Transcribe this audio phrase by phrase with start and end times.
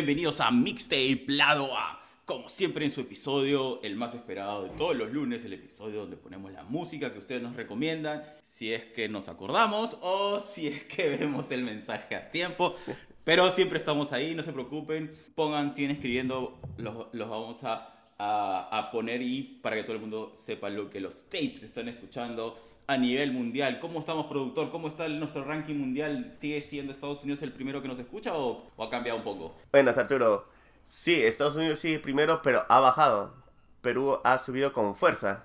[0.00, 2.02] Bienvenidos a Mixtape Lado A.
[2.24, 6.16] Como siempre en su episodio, el más esperado de todos los lunes, el episodio donde
[6.16, 10.84] ponemos la música que ustedes nos recomiendan, si es que nos acordamos o si es
[10.84, 12.76] que vemos el mensaje a tiempo.
[13.24, 18.78] Pero siempre estamos ahí, no se preocupen, pongan, siguen escribiendo, los, los vamos a, a,
[18.78, 22.58] a poner y para que todo el mundo sepa lo que los tapes están escuchando
[22.86, 23.78] a nivel mundial.
[23.80, 24.70] ¿Cómo estamos, productor?
[24.70, 26.32] ¿Cómo está nuestro ranking mundial?
[26.40, 29.54] ¿Sigue siendo Estados Unidos el primero que nos escucha o, o ha cambiado un poco?
[29.72, 30.44] Buenas, Arturo.
[30.84, 33.34] Sí, Estados Unidos sigue primero, pero ha bajado.
[33.80, 35.44] Perú ha subido con fuerza.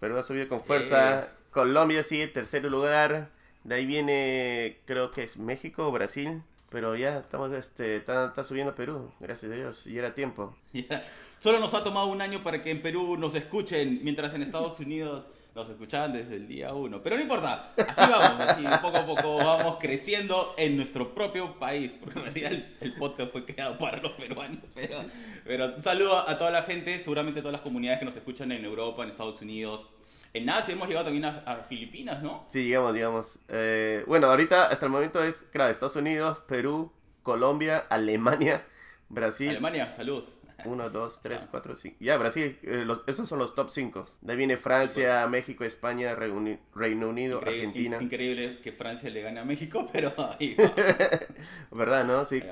[0.00, 1.28] Perú ha subido con fuerza.
[1.50, 3.30] Colombia sigue tercer lugar.
[3.64, 6.42] De ahí viene, creo que es México o Brasil.
[6.68, 9.86] Pero ya estamos, este, está, está subiendo Perú, gracias a Dios.
[9.86, 10.56] Y era tiempo.
[10.72, 11.04] Ya.
[11.38, 14.78] Solo nos ha tomado un año para que en Perú nos escuchen, mientras en Estados
[14.80, 15.26] Unidos
[15.56, 17.00] nos escuchaban desde el día uno.
[17.02, 21.92] Pero no importa, así vamos, así poco a poco vamos creciendo en nuestro propio país,
[21.98, 24.58] porque en realidad el, el podcast fue creado para los peruanos.
[24.74, 25.04] Pero,
[25.44, 28.66] pero un saludo a toda la gente, seguramente todas las comunidades que nos escuchan en
[28.66, 29.88] Europa, en Estados Unidos.
[30.34, 32.44] En Asia hemos llegado también a, a Filipinas, ¿no?
[32.48, 33.38] Sí, digamos, digamos.
[33.48, 38.62] Eh, bueno, ahorita hasta el momento es, claro, Estados Unidos, Perú, Colombia, Alemania,
[39.08, 39.48] Brasil.
[39.48, 40.35] Alemania, saludos.
[40.66, 41.96] 1, 2, 3, 4, 5.
[42.00, 44.04] Ya, Brasil, eh, los- esos son los top 5.
[44.20, 47.96] De ahí viene Francia, México, España, Reuni- Reino Unido, Increíble, Argentina.
[47.98, 50.56] in- increíble que Francia le gane a México, pero ahí.
[51.70, 52.24] ¿Verdad, no?
[52.24, 52.42] Sí.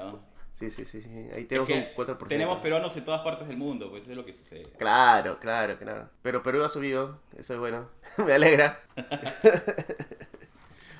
[0.55, 1.03] Sí, sí, sí.
[1.03, 1.09] sí.
[1.35, 2.29] Ahí Es tenemos que un 4%.
[2.29, 4.63] tenemos peruanos en todas partes del mundo, pues eso es lo que sucede.
[4.79, 6.09] Claro, claro, claro.
[6.23, 7.89] Pero Perú ha subido, eso es bueno.
[8.25, 8.81] Me alegra.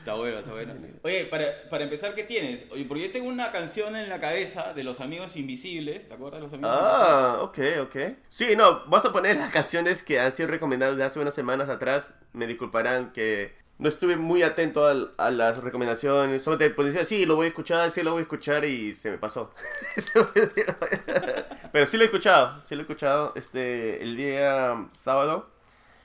[0.05, 0.75] Está bueno, está bueno.
[1.03, 2.67] Oye, para, para empezar, ¿qué tienes?
[2.71, 6.41] Oye, porque yo tengo una canción en la cabeza de Los Amigos Invisibles, ¿te acuerdas
[6.43, 7.97] de Los Amigos Ah, ok, ok.
[8.29, 11.71] Sí, no, vas a poner las canciones que han sido recomendadas de hace unas semanas
[11.71, 12.17] atrás.
[12.35, 16.43] Me disculparán que no estuve muy atento al- a, las recomendaciones.
[16.43, 19.11] Solo te decía, sí, lo voy a escuchar, sí, lo voy a escuchar y se
[19.11, 19.55] me pasó.
[21.73, 23.33] Pero sí lo he escuchado, sí lo he escuchado.
[23.37, 25.49] Este, el día sábado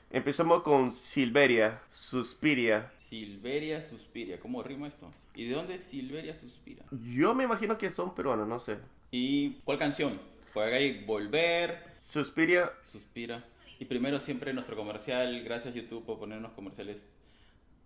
[0.09, 2.93] empezamos con Silveria, Suspiria.
[3.09, 5.11] Silveria Suspiria, ¿cómo rima esto?
[5.33, 6.85] ¿Y de dónde es Silveria Suspira?
[7.11, 8.77] Yo me imagino que son peruanos, no sé.
[9.09, 10.21] ¿Y cuál canción?
[10.53, 13.43] Porque hay Volver, Suspiria, Suspira.
[13.79, 17.03] Y primero siempre nuestro comercial, gracias YouTube por ponernos comerciales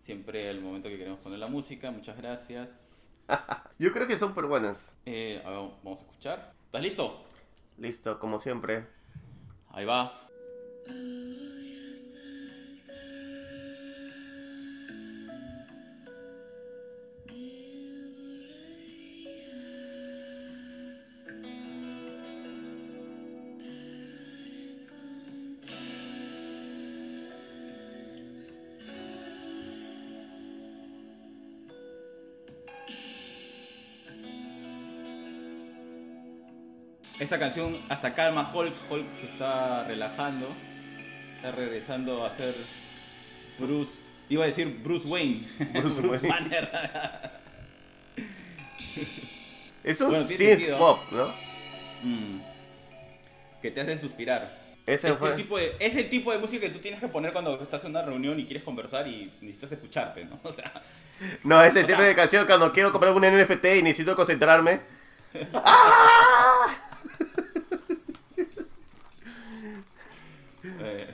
[0.02, 3.08] siempre al momento que queremos poner la música, muchas gracias.
[3.80, 4.94] yo creo que son peruanos.
[5.06, 6.54] Eh, a ver, vamos a escuchar.
[6.66, 7.24] ¿Estás listo?
[7.78, 8.88] Listo, como siempre.
[9.70, 10.28] Ahí va.
[37.34, 40.48] Esta canción hasta calma Hulk, Hulk se está relajando,
[41.38, 42.54] está regresando a ser
[43.58, 43.90] Bruce,
[44.30, 45.42] iba a decir Bruce Wayne,
[45.74, 46.30] Bruce Wayne.
[46.30, 46.70] Banner.
[49.84, 50.78] Es un Bueno, synth sentido.
[50.78, 51.34] pop, ¿no?
[52.04, 52.40] Mm.
[53.64, 54.48] que te hace suspirar.
[54.86, 55.32] Ese Es fue.
[55.32, 57.84] el, tipo de, es el tipo de música que tú tienes que poner cuando estás
[57.84, 60.40] en una reunión y quieres conversar y necesitas escucharte, ¿no?
[60.44, 60.72] O sea,
[61.44, 64.82] No, ese o tipo sea- de canción cuando quiero comprar un NFT y necesito concentrarme.
[65.56, 66.43] ¡Ah!
[70.63, 71.07] Eh,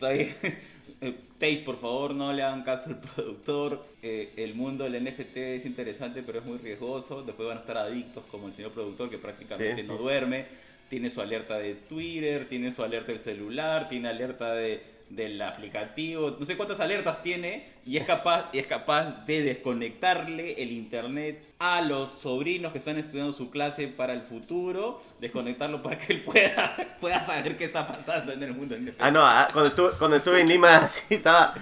[1.38, 3.84] Tate, por favor, no le hagan caso al productor.
[4.02, 7.22] Eh, el mundo del NFT es interesante, pero es muy riesgoso.
[7.22, 9.88] Después van a estar adictos como el señor productor, que prácticamente Sí.
[9.88, 10.46] no duerme.
[10.88, 16.36] Tiene su alerta de Twitter, tiene su alerta del celular, tiene alerta de, del aplicativo.
[16.38, 17.73] No sé cuántas alertas tiene.
[17.86, 22.96] Y es capaz, y es capaz de desconectarle el internet a los sobrinos que están
[22.96, 25.02] estudiando su clase para el futuro.
[25.20, 28.74] Desconectarlo para que él pueda, pueda saber qué está pasando en el mundo.
[28.98, 31.54] Ah, no, ah, cuando, estuve, cuando estuve en Lima, así estaba.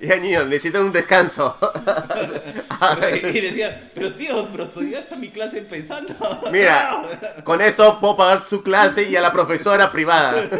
[0.00, 1.56] Ya, niño, necesito un descanso.
[3.12, 6.14] y decía, pero tío, pero todavía está mi clase empezando.
[6.52, 7.02] Mira,
[7.44, 10.50] con esto puedo pagar su clase y a la profesora privada.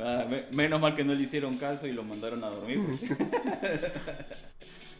[0.00, 2.80] Ah, me- menos mal que no le hicieron caso y lo mandaron a dormir.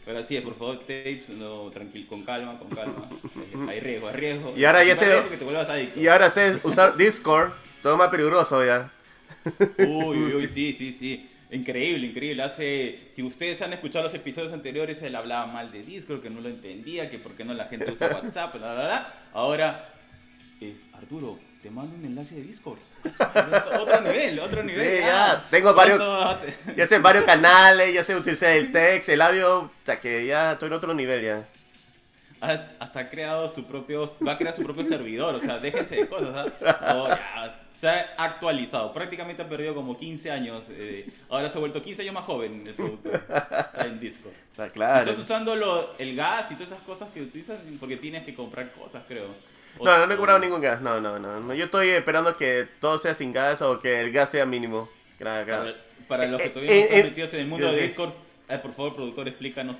[0.05, 3.09] Pero así es, por favor, tapes, no, tranquilo, con calma, con calma.
[3.35, 4.53] Eh, Hay riesgo, hay riesgo.
[4.55, 5.99] Y ahora ya sé- te.
[5.99, 7.51] Y ahora sé usar Discord,
[7.81, 8.91] todo más peligroso ya.
[9.79, 11.29] Uy, uy, uy, sí, sí, sí.
[11.51, 12.43] Increíble, increíble.
[12.43, 16.41] Hace, si ustedes han escuchado los episodios anteriores, él hablaba mal de Discord, que no
[16.41, 19.13] lo entendía, que por qué no la gente usa WhatsApp, bla, bla, bla.
[19.33, 19.89] Ahora
[20.61, 22.79] es, Arturo, te mando un enlace de Discord.
[23.79, 24.97] otro nivel, otro nivel.
[24.97, 25.07] Sí, ah.
[25.43, 29.21] ya, tengo varios- ¿Cuánto te- Ya sé varios canales, ya sé utilizar el text, el
[29.21, 31.45] audio, o sea que ya estoy en otro nivel ya.
[32.41, 35.95] ha- hasta ha creado su propio, va a crear su propio servidor, o sea, déjense
[35.95, 36.93] de cosas, ¿ah?
[36.93, 41.59] No, ya, se ha actualizado, prácticamente ha perdido como 15 años, eh, ahora se ha
[41.59, 43.09] vuelto 15 años más joven el producto,
[43.79, 44.33] en Discord.
[44.51, 45.09] Está claro.
[45.09, 48.71] Estás usando lo- el gas y todas esas cosas que utilizas porque tienes que comprar
[48.73, 49.27] cosas, creo.
[49.83, 50.81] No, no, no he comprado o- ningún gas.
[50.81, 51.39] No, no, no.
[51.39, 51.53] no.
[51.53, 54.89] Yo estoy esperando que todo sea sin gas o que el gas sea mínimo.
[55.17, 55.63] Claro, claro.
[56.07, 57.81] Para, para los que Eh, todavía eh, no están eh, metidos en el mundo de
[57.81, 58.13] Discord,
[58.49, 59.77] eh, por favor, productor, explícanos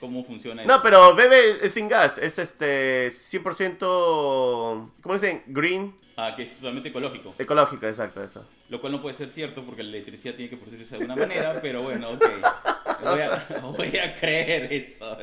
[0.00, 0.82] cómo funciona No, eso.
[0.82, 2.18] pero bebe es sin gas.
[2.18, 5.42] Es este 100%, ¿cómo dicen?
[5.46, 7.32] Green, Ah, que es totalmente ecológico.
[7.38, 8.44] ecológico, exacto, eso.
[8.70, 11.58] Lo cual no puede ser cierto porque la electricidad tiene que producirse de alguna manera,
[11.62, 12.24] pero bueno, ok.
[13.04, 13.46] Voy a,
[13.76, 15.16] voy a creer eso.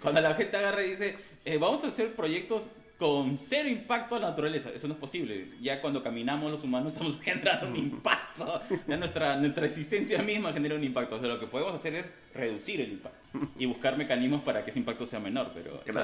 [0.00, 1.14] Cuando la gente agarra y dice,
[1.44, 2.62] eh, vamos a hacer proyectos
[2.98, 5.48] con cero impacto a la naturaleza, eso no es posible.
[5.60, 8.60] Ya cuando caminamos los humanos estamos generando un impacto.
[8.86, 11.16] Ya nuestra, nuestra existencia misma genera un impacto.
[11.16, 12.04] O sea, lo que podemos hacer es
[12.34, 13.18] reducir el impacto
[13.58, 15.94] y buscar mecanismos para que ese impacto sea menor, pero es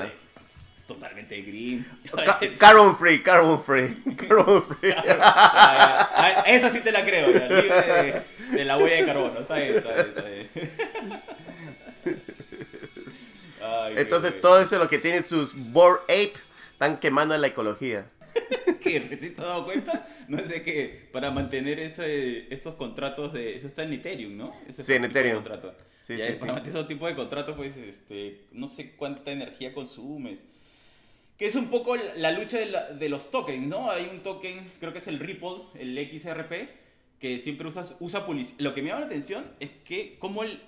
[0.86, 1.86] totalmente green.
[2.12, 4.92] Ca- carbon free, carbon free, carbon free.
[4.92, 9.38] Ah, ah, esa sí te la creo, ya, libre de, de la huella de carbono.
[9.38, 10.48] Está bien, está bien, está bien.
[13.62, 16.32] Ay, Entonces todo eso lo que tiene sus board ape
[16.80, 18.06] están quemando la ecología.
[18.80, 23.56] que recién te has dado cuenta, no sé que para mantener ese, esos contratos de
[23.56, 24.50] eso está en Ethereum, ¿no?
[24.66, 25.42] Ese Sí, en Ethereum.
[25.42, 25.74] contrato.
[26.00, 26.44] Sí, sí, para sí.
[26.46, 30.38] mantener ese tipo de contratos, pues, este, no sé cuánta energía consumes.
[31.36, 33.90] Que es un poco la, la lucha de, la- de los tokens, ¿no?
[33.90, 36.52] Hay un token, creo que es el Ripple, el XRP,
[37.18, 38.58] que siempre usas, usa publicidad.
[38.60, 40.62] Lo que me llama la atención es que como el,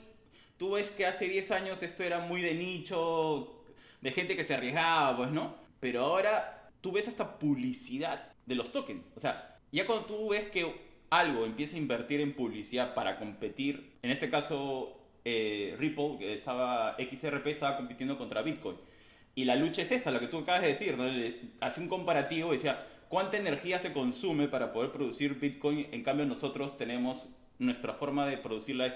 [0.59, 3.65] tú ves que hace 10 años esto era muy de nicho,
[4.03, 5.62] de gente que se arriesgaba, pues, ¿no?
[5.83, 9.11] Pero ahora tú ves hasta publicidad de los tokens.
[9.17, 10.73] O sea, ya cuando tú ves que
[11.11, 16.95] algo empieza a invertir en publicidad para competir, en este caso eh, Ripple, que estaba,
[16.99, 18.77] XRP estaba compitiendo contra Bitcoin.
[19.35, 21.03] Y la lucha es esta, lo que tú acabas de decir, ¿no?
[21.61, 25.89] Hace un comparativo y decía, ¿cuánta energía se consume para poder producir Bitcoin?
[25.91, 27.19] En cambio nosotros tenemos,
[27.59, 28.95] nuestra forma de producirla es,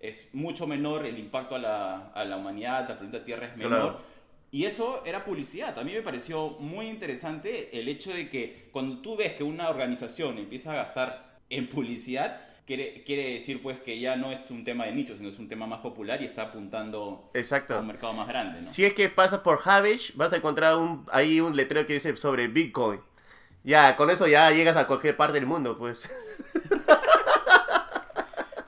[0.00, 3.80] es mucho menor, el impacto a la, a la humanidad, al planeta Tierra es menor.
[3.80, 4.15] Claro.
[4.56, 5.78] Y eso era publicidad.
[5.78, 9.68] A mí me pareció muy interesante el hecho de que cuando tú ves que una
[9.68, 14.64] organización empieza a gastar en publicidad, quiere, quiere decir pues que ya no es un
[14.64, 17.78] tema de nicho, sino es un tema más popular y está apuntando a Exacto.
[17.78, 18.62] un mercado más grande.
[18.62, 18.66] ¿no?
[18.66, 22.16] Si es que pasas por Havish, vas a encontrar un, ahí un letrero que dice
[22.16, 23.02] sobre Bitcoin.
[23.62, 26.08] Ya, con eso ya llegas a cualquier parte del mundo, pues.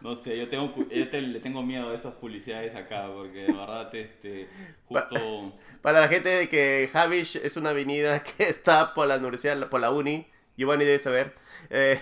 [0.09, 3.53] No sé, yo, tengo, yo te- le tengo miedo a esas publicidades acá, porque de
[3.53, 4.49] verdad, este,
[4.87, 5.53] justo...
[5.83, 9.81] Para la gente de que Havish es una avenida que está por la universidad, por
[9.81, 10.27] la uni,
[10.57, 11.35] Giovanni debe saber.
[11.71, 12.01] eh,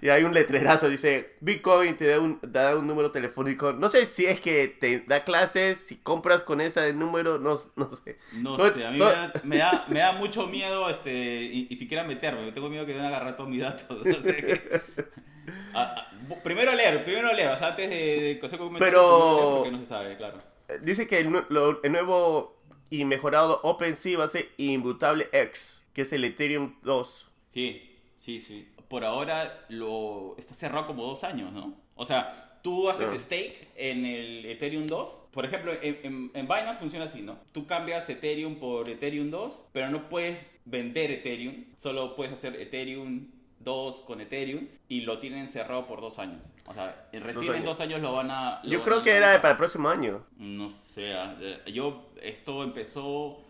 [0.00, 3.72] y hay un letrerazo, dice, Bitcoin te da, un, te da un número telefónico.
[3.72, 7.90] No sé si es que te da clases, si compras con ese número, no, no
[7.90, 8.16] sé.
[8.32, 11.12] No Soy- sé, a mí soy- me, da, me, da, me da mucho miedo este,
[11.42, 12.50] y, y siquiera meterme.
[12.52, 14.04] Tengo miedo que me van a agarrar todos mis datos.
[14.04, 14.82] no sé qué.
[15.72, 16.03] Ah, ah, bu-
[16.42, 17.48] primero leer, primero leer.
[17.50, 18.38] O sea, antes de, de
[18.78, 20.38] Pero- porque no se sabe, claro.
[20.68, 22.56] Eh, Dice que el, nu- lo- el nuevo
[22.90, 27.28] y mejorado OpenSea va a ser Immutable X, que es el Ethereum 2.
[27.48, 27.82] Sí,
[28.16, 28.68] sí, sí.
[28.88, 31.74] Por ahora lo está cerrado como dos años, ¿no?
[31.96, 33.18] O sea, tú haces Ah.
[33.18, 35.08] stake en el Ethereum 2.
[35.32, 37.38] Por ejemplo, en, en, en Binance funciona así, ¿no?
[37.52, 41.64] Tú cambias Ethereum por Ethereum 2, pero no puedes vender Ethereum.
[41.76, 43.28] Solo puedes hacer Ethereum
[43.64, 46.42] 2 con Ethereum y lo tienen cerrado por dos años.
[46.66, 47.64] O sea, en recién en años.
[47.64, 48.60] dos años lo van a...
[48.62, 50.24] lo Yo van creo a que era para el próximo año.
[50.38, 53.40] No sé, ah, yo, esto empezó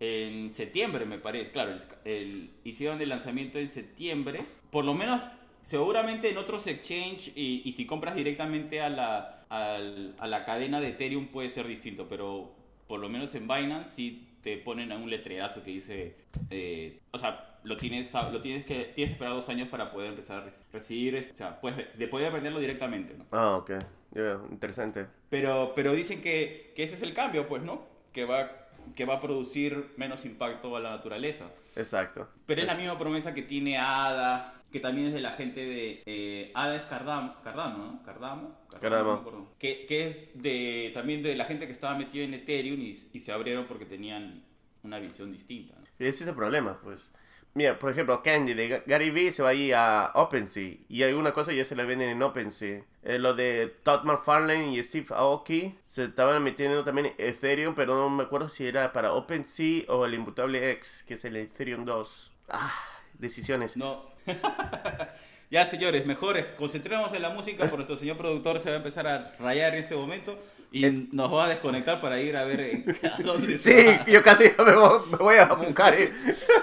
[0.00, 1.50] en septiembre, me parece.
[1.52, 4.40] Claro, el, el- hicieron el lanzamiento en septiembre.
[4.70, 5.22] Por lo menos,
[5.62, 10.80] seguramente en otros exchange y, y si compras directamente a la, al- a la cadena
[10.80, 12.52] de Ethereum puede ser distinto, pero
[12.86, 16.16] por lo menos en Binance sí te ponen a un letrerazo que dice,
[16.50, 20.10] eh, o sea, lo tienes, lo tienes que tienes que esperar dos años para poder
[20.10, 23.24] empezar a rec- recibir, o sea, puedes, de poder venderlo directamente, ¿no?
[23.32, 23.72] Ah, ok.
[24.12, 25.06] Ya, interesante.
[25.30, 27.82] Pero, pero dicen que, que ese es el cambio, pues, ¿no?
[28.12, 28.50] Que va,
[28.94, 31.46] que va a producir menos impacto a la naturaleza.
[31.74, 32.28] Exacto.
[32.46, 36.02] Pero es la misma promesa que tiene ADA, que también es de la gente de...
[36.06, 38.02] eh, ADA es Cardamo, Cardamo, ¿no?
[38.04, 38.56] Cardamo.
[38.80, 39.12] Cardamo.
[39.12, 39.48] acuerdo.
[39.58, 43.20] Que, que es de, también de la gente que estaba metida en Ethereum y, y
[43.20, 44.44] se abrieron porque tenían
[44.82, 45.74] una visión distinta.
[45.78, 45.84] ¿no?
[45.98, 47.12] Y ese es el problema, pues.
[47.56, 50.74] Mira, por ejemplo, Candy de Ga- Gary Vee se va a ir a OpenSea.
[50.88, 52.82] Y alguna cosa ya se la venden en OpenSea.
[53.04, 58.10] Eh, lo de Todd McFarlane y Steve Aoki se estaban metiendo también Ethereum, pero no
[58.10, 62.32] me acuerdo si era para OpenSea o el Immutable X, que es el Ethereum 2.
[62.48, 62.74] Ah,
[63.20, 63.76] decisiones.
[63.76, 64.04] No.
[65.54, 69.06] Ya, señores, mejores, concentremos en la música porque nuestro señor productor se va a empezar
[69.06, 70.36] a rayar en este momento
[70.72, 74.74] y nos va a desconectar para ir a ver a dónde Sí, yo casi me
[74.74, 75.94] voy, me voy a buscar.
[75.94, 76.10] ¿eh?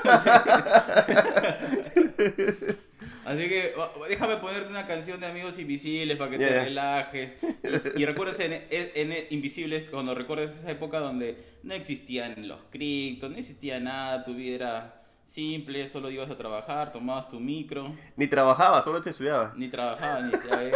[3.24, 3.74] Así que
[4.10, 7.32] déjame ponerte una canción de Amigos Invisibles para que te relajes.
[7.96, 12.60] Y, y recuerdes en, en- en Invisibles, cuando recuerdes esa época donde no existían los
[12.72, 15.01] criptos, no existía nada, tu vida era
[15.32, 19.54] simple, solo ibas a trabajar, tomabas tu micro, Ni trabajaba, solo te estudiaba.
[19.56, 20.76] ni trabajabas, ni sabes.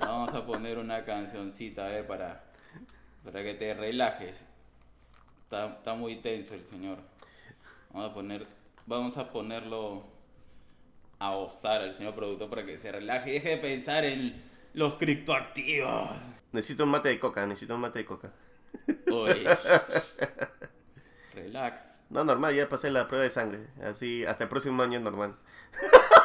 [0.00, 2.44] Vamos a poner una cancioncita, a ver, para,
[3.24, 4.34] para que te relajes.
[5.42, 6.98] Está, está muy tenso el señor.
[7.92, 8.46] Vamos a poner,
[8.86, 10.04] vamos a ponerlo
[11.18, 14.94] a osar al señor productor para que se relaje y deje de pensar en los
[14.94, 16.08] criptoactivos.
[16.52, 18.30] Necesito un mate de coca, necesito un mate de coca.
[19.12, 19.44] Oye.
[21.34, 21.87] Relax.
[22.10, 23.66] No, normal, ya pasé la prueba de sangre.
[23.82, 25.36] Así, hasta el próximo año es normal.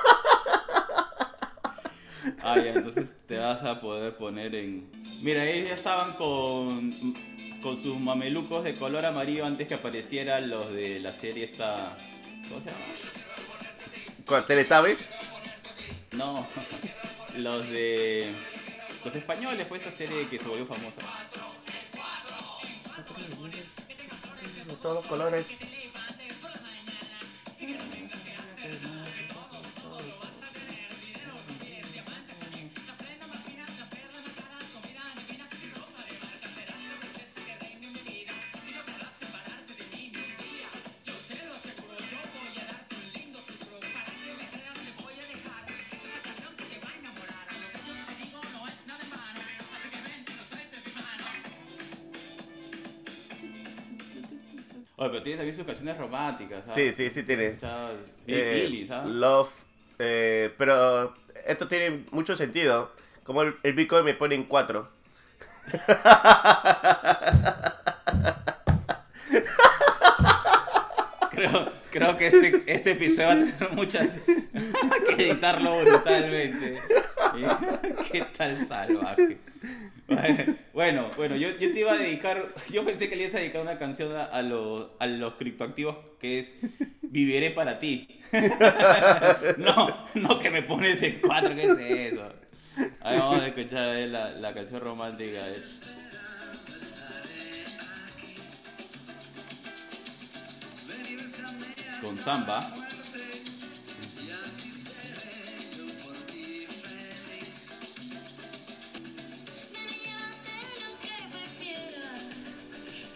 [2.41, 4.89] Ah, ya, entonces te vas a poder poner en...
[5.21, 6.91] Mira, ellos ya estaban con,
[7.61, 11.95] con sus mamelucos de color amarillo antes que aparecieran los de la serie esta...
[12.47, 12.83] ¿Cómo se llama?
[14.25, 15.07] ¿Con Teletubbies?
[16.13, 16.47] No,
[17.37, 18.31] los de...
[19.03, 21.01] Los españoles, fue esta serie que se volvió famosa.
[24.83, 25.57] Todos colores.
[55.03, 56.95] Oye, pero tiene también sus canciones románticas, Sí, ¿sabes?
[56.95, 57.57] sí, sí tiene.
[57.57, 57.95] Chavos,
[58.27, 59.09] Eh, Feelings, ¿sabes?
[59.11, 59.49] love.
[59.99, 61.13] eh, pero
[61.45, 62.91] esto tiene mucho sentido.
[63.23, 64.87] Como el, el Bitcoin me pone en 4.
[71.31, 74.07] Creo, creo que este, este episodio va a tener muchas
[75.17, 76.77] que editarlo brutalmente.
[78.11, 79.37] ¿Qué tal salvaje?
[80.07, 80.55] Bueno,
[81.15, 83.77] bueno, yo, yo te iba a dedicar, yo pensé que le ibas a dedicar una
[83.77, 86.55] canción a, a a los criptoactivos que es
[87.01, 88.07] Viviré para ti.
[89.57, 92.33] No, no que me pones en cuatro, ¿qué es eso?
[93.01, 95.47] Ahí vamos a escuchar la, la canción romántica.
[95.47, 95.61] eh.
[102.01, 102.82] Con samba.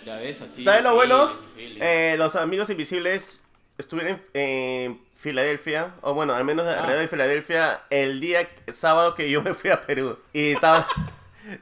[0.07, 0.63] Ya ves, así.
[0.63, 1.31] ¿Sabes lo bueno?
[1.57, 3.39] Eh, los amigos invisibles
[3.77, 6.79] estuvieron en, en Filadelfia, o bueno, al menos Ah.
[6.79, 10.17] alrededor de Filadelfia, el día sábado que yo me fui a Perú.
[10.33, 10.87] Y estaba...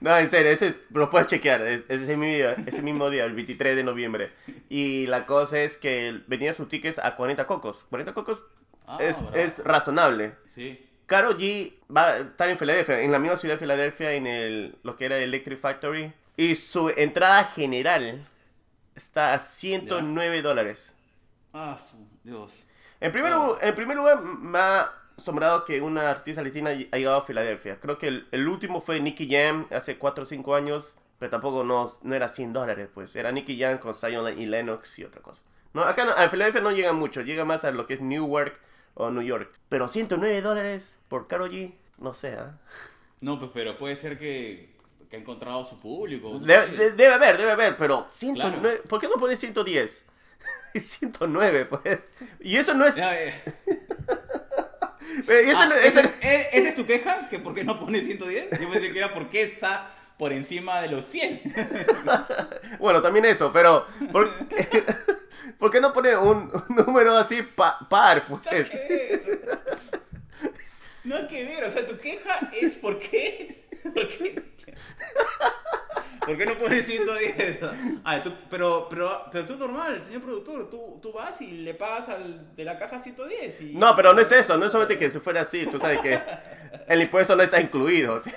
[0.01, 3.23] No, en serio, ese lo puedes chequear, es, es ese, mismo día, ese mismo día,
[3.23, 4.31] el 23 de noviembre.
[4.67, 7.85] Y la cosa es que vendían sus tickets a 40 cocos.
[7.91, 8.39] 40 cocos
[8.87, 10.33] Ah, es, es razonable.
[10.55, 10.83] Sí.
[11.05, 14.75] Caro G va a estar en Filadelfia, en la misma ciudad de Filadelfia, en el,
[14.81, 16.11] lo que era el Electric Factory.
[16.35, 18.25] Y su entrada general
[18.95, 20.93] está a 109 dólares.
[21.53, 22.51] Ah, su Dios.
[22.99, 23.35] En primer, Ah.
[23.47, 27.79] lu- en primer lugar, me ha asombrado que una artista latina ha llegado a Filadelfia.
[27.79, 31.63] Creo que el, el último fue Nicky Jam hace 4 o 5 años, pero tampoco
[31.63, 33.15] no, no era 100 dólares, pues.
[33.15, 35.43] Era Nicky Jam con Zion y Lennox y otra cosa.
[35.73, 38.59] No, acá no- a Filadelfia no llega mucho, llega más a lo que es Newark
[38.93, 39.53] o New York.
[39.69, 42.57] Pero 109 dólares por Karol G, no sé, ¿ah?
[43.21, 44.74] No, pues, pero puede ser que,
[45.15, 46.39] que ha encontrado su público.
[46.39, 50.05] De- debe haber, debe haber, pero 109, ¿por qué no pones 110?
[50.75, 51.99] 109, pues.
[52.41, 52.95] Y eso no es...
[52.97, 53.33] Eh.
[55.27, 57.29] eso Ah, no- ¿ese, eso- eh, ¿esa es tu queja?
[57.29, 58.59] ¿Que por qué no pone 110?
[58.59, 61.41] Yo pensé que era porque está por encima de los 100.
[62.79, 64.29] Bueno, también eso, pero ¿por,
[65.57, 68.25] ¿por qué no pone un, un número así pa- par?
[68.27, 68.41] Pues?
[68.43, 69.59] Nada que ver.
[71.03, 73.64] No hay que ver, o sea, tu queja es por qué.
[73.93, 74.35] ¿Por qué?
[76.25, 77.59] ¿Por qué no pones 110?
[78.03, 82.09] Ah, tú- pero, pero, pero tú normal, señor productor, tú, tú vas y le pagas
[82.09, 83.61] al de la caja 110.
[83.61, 83.73] Y...
[83.75, 86.19] No, pero no es eso, no es solamente que si fuera así, tú sabes que
[86.87, 88.21] el impuesto no está incluido.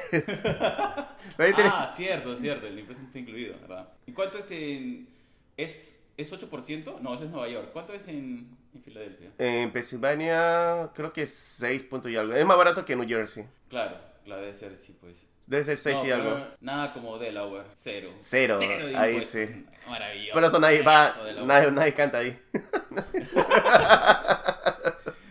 [1.40, 3.88] Ah, cierto, cierto, el impuesto está incluido, ¿verdad?
[4.06, 5.08] ¿Y cuánto es en.
[5.56, 7.00] ¿Es, es 8%?
[7.00, 7.70] No, eso es Nueva York.
[7.72, 9.30] ¿Cuánto es en, en Filadelfia?
[9.38, 12.34] En Pensilvania creo que es 6 puntos y algo.
[12.34, 13.44] Es más barato que New Jersey.
[13.68, 15.14] Claro, claro, debe ser, sí, pues.
[15.48, 16.46] Debe ser 6 No, y algo.
[16.60, 18.10] Nada como Delaware, cero.
[18.20, 19.48] Cero, de ahí impuestos.
[19.48, 19.66] sí.
[19.88, 20.32] Maravilloso.
[20.34, 22.38] Pero eso nadie va, nadie, nadie canta ahí.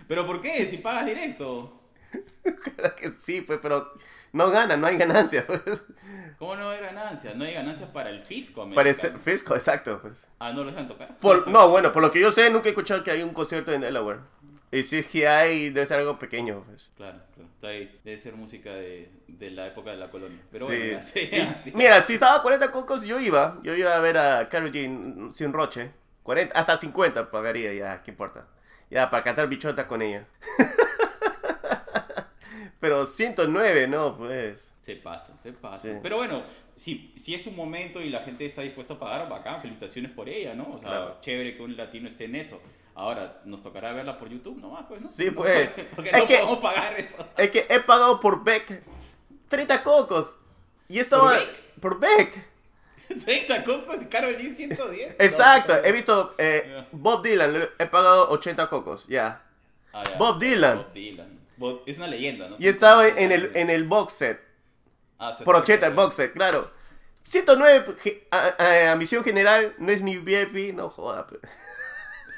[0.07, 0.65] ¿Pero por qué?
[0.67, 1.73] Si pagas directo.
[2.75, 3.91] Claro que sí, pues, pero
[4.31, 5.61] no gana, no hay ganancia, pues.
[6.39, 7.35] ¿Cómo no hay ganancias?
[7.35, 9.15] No hay ganancias para el fisco Para americano.
[9.15, 10.29] el fisco, exacto, pues.
[10.39, 11.17] Ah, ¿no lo dejan tocar?
[11.19, 13.73] Por- no, bueno, por lo que yo sé, nunca he escuchado que hay un concierto
[13.73, 14.19] en Delaware.
[14.71, 16.91] Y si es que hay, debe ser algo pequeño, pues.
[16.97, 17.49] Claro, claro.
[17.55, 17.99] Está ahí.
[18.03, 20.37] Debe ser música de, de la época de la colonia.
[20.51, 20.73] Pero Sí.
[20.77, 21.71] bueno, sí, así.
[21.73, 23.59] Mira, si estaba a 40 cocos, yo iba.
[23.63, 25.91] Yo iba a ver a Karol G sin roche.
[26.23, 28.45] 40, hasta 50 pagaría ya, ¿qué importa?
[28.89, 30.25] Ya, para cantar bichota con ella.
[32.79, 34.73] Pero 109, no, pues.
[34.83, 35.81] Se pasa, se pasa.
[35.81, 35.99] Sí.
[36.03, 36.43] Pero bueno,
[36.75, 40.29] si, si es un momento y la gente está dispuesta a pagar, bacán, felicitaciones por
[40.29, 40.73] ella, ¿no?
[40.73, 41.17] O sea, Claro.
[41.21, 42.61] chévere que un latino esté en eso.
[42.97, 45.07] Ahora, nos tocará verla por YouTube nomás, pues, ¿no?
[45.07, 45.69] Sí, pues.
[45.95, 47.25] Porque Es no que- podemos pagar eso.
[47.37, 48.81] Es que he pagado por Beck
[49.49, 50.39] 30 cocos.
[50.89, 51.31] Y estaba.
[51.33, 51.79] Beck?
[51.79, 52.45] Por Beck.
[53.23, 55.15] 30 cocos y Karol G 110.
[55.19, 56.87] Exacto, he visto eh, Ya.
[56.91, 59.43] Bob Dylan, he pagado 80 cocos, ya.
[59.93, 60.17] Ah, ya.
[60.17, 60.77] Bob Dylan.
[60.79, 61.39] Bob Dylan.
[61.57, 62.55] Bob- es una leyenda, ¿no?
[62.59, 64.41] Y estaba en el, en el box set,
[65.19, 66.69] Ah, por fue, 80 el pero- box set, claro.
[67.23, 71.25] 109, ge- a, a- a misión general, no es mi VIP, no joda.
[71.27, 71.41] pues.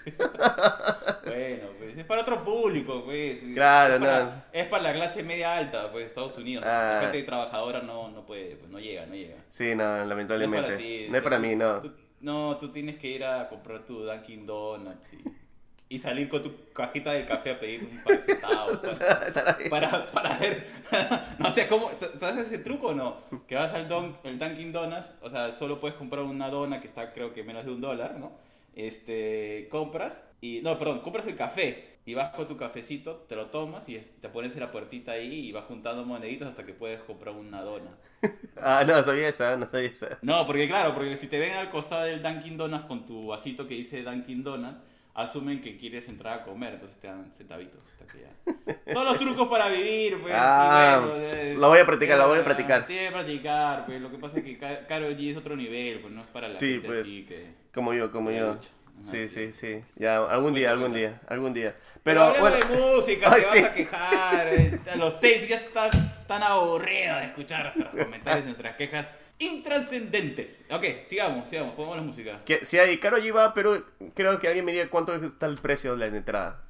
[1.25, 3.37] Bueno, pues es para otro público, pues.
[3.53, 4.31] Claro, es para, no.
[4.51, 6.65] Es para la clase media alta, pues, Estados Unidos.
[6.65, 6.71] ¿no?
[6.71, 6.93] Ah.
[6.95, 9.35] La gente trabajadora no, no puede, pues, no llega, no llega.
[9.49, 10.61] Sí, no, lamentablemente.
[10.61, 11.07] No es para ti.
[11.09, 11.81] No es para mí, no.
[11.81, 16.43] Tú- no, tú tienes que ir a comprar tu Dunkin' Donuts y, y salir con
[16.43, 18.77] tu cajita de café a pedir un par de centavos.
[19.29, 19.69] Para, ahí.
[19.69, 20.67] para, para ver,
[21.39, 21.91] no sé, ¿cómo?
[22.19, 23.17] ¿Sabes ese truco o no?
[23.47, 26.87] Que vas al don, el Dunkin' Donuts, o sea, solo puedes comprar una dona que
[26.87, 28.31] está creo que menos de un dólar, ¿no?
[28.75, 33.47] Este, compras y, no, perdón, compras el café y vas con tu cafecito, te lo
[33.47, 37.01] tomas y te pones en la puertita ahí y vas juntando moneditos hasta que puedes
[37.01, 37.97] comprar una dona.
[38.61, 40.17] Ah, no, sabía esa, no sabía esa.
[40.21, 43.65] No, porque claro, porque si te ven al costado del Dunkin' Donuts con tu vasito
[43.67, 44.79] que dice Dunkin' Donuts,
[45.13, 47.81] asumen que quieres entrar a comer, entonces te dan centavitos.
[47.85, 48.73] hasta que ya.
[48.93, 50.33] Todos los trucos para vivir, pues.
[50.35, 52.85] Ah, sí, lo voy a practicar, lo voy a practicar.
[52.85, 54.01] Sí, practicar, pues.
[54.01, 56.47] Lo que pasa es que Ka- Karol G es otro nivel, pues no es para
[56.49, 57.01] la Sí, gente pues.
[57.01, 57.58] así que...
[57.73, 58.55] Como yo, como yo.
[58.55, 58.69] Pucha.
[59.01, 59.81] Sí, sí, sí.
[59.95, 61.73] Ya, algún día, algún día, algún día.
[62.03, 62.57] Pero, Pero, bueno.
[62.57, 63.61] de música, Ay, te sí.
[63.63, 64.47] vas a quejar.
[64.53, 65.89] eh, Los tapes ya están
[66.27, 70.63] tan aburridos de escuchar nuestros comentarios, nuestras quejas intranscendentes.
[70.69, 72.39] Ok, sigamos, sigamos, pongamos la música.
[72.43, 75.57] Que, si hay Caro G va, pero creo que alguien me diga cuánto está el
[75.57, 76.61] precio de la entrada.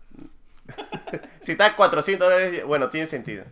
[1.40, 3.44] si está a 400 dólares, bueno, tiene sentido.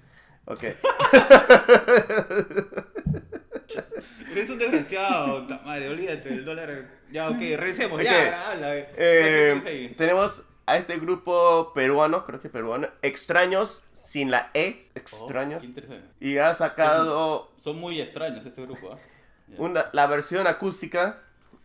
[0.45, 0.65] Ok.
[4.37, 6.69] Eres un desgraciado, madre, olvídate del dólar.
[7.09, 8.03] Ya, ok, regresemos, Ok.
[8.05, 8.71] ya, habla.
[8.75, 15.63] Eh, tenemos a este grupo peruano, creo que peruano, Extraños, sin la E, Extraños.
[15.65, 18.97] Oh, y ha sacado Son muy extraños este grupo.
[19.47, 19.55] Ya.
[19.57, 21.19] una, la versión acústica.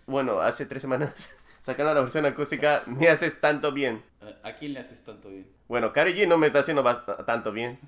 [0.06, 1.30] Bueno, hace tres semanas
[1.60, 4.02] sacaron la versión acústica Me haces tanto bien.
[4.20, 5.46] ¿A- ¿A quién le haces tanto bien?
[5.68, 6.82] Bueno, Karol G no me está haciendo
[7.26, 7.78] tanto bien.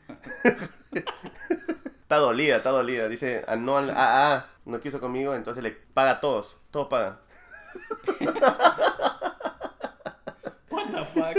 [2.14, 3.08] está dolida, está dolida.
[3.08, 6.58] Dice, anual AA no quiso conmigo, entonces le paga a todos.
[6.70, 7.18] Todos pagan.
[10.70, 11.36] What the fuck?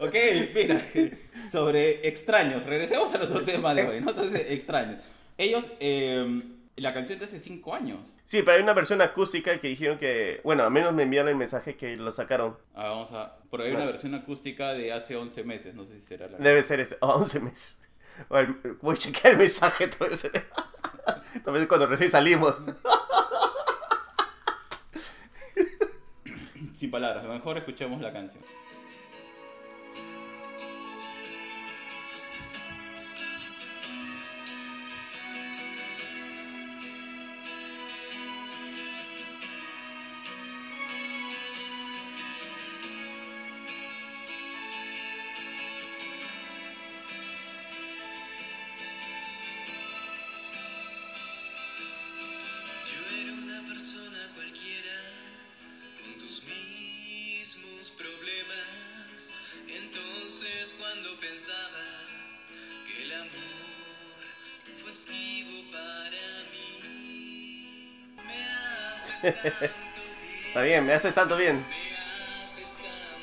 [0.00, 0.14] Ok,
[0.54, 0.82] mira,
[1.52, 2.64] sobre extraños.
[2.64, 4.10] Regresemos a nuestro tema de hoy, ¿no?
[4.10, 5.02] Entonces, extraños.
[5.36, 6.42] Ellos, eh,
[6.76, 7.98] la canción de hace 5 años.
[8.24, 11.36] Sí, pero hay una versión acústica que dijeron que, bueno, al menos me enviaron el
[11.36, 12.56] mensaje que lo sacaron.
[12.74, 13.36] Ah, vamos a.
[13.50, 16.38] Pero hay una versión acústica de hace 11 meses, no sé si será la.
[16.38, 17.78] Debe ser ese, oh, 11 meses.
[18.80, 19.90] Voy a chequear el mensaje.
[19.98, 20.30] Vez,
[21.44, 22.56] tal vez cuando recién salimos.
[26.74, 28.42] Sin palabras, mejor escuchemos la canción.
[70.48, 71.64] Está bien, me hace tanto bien.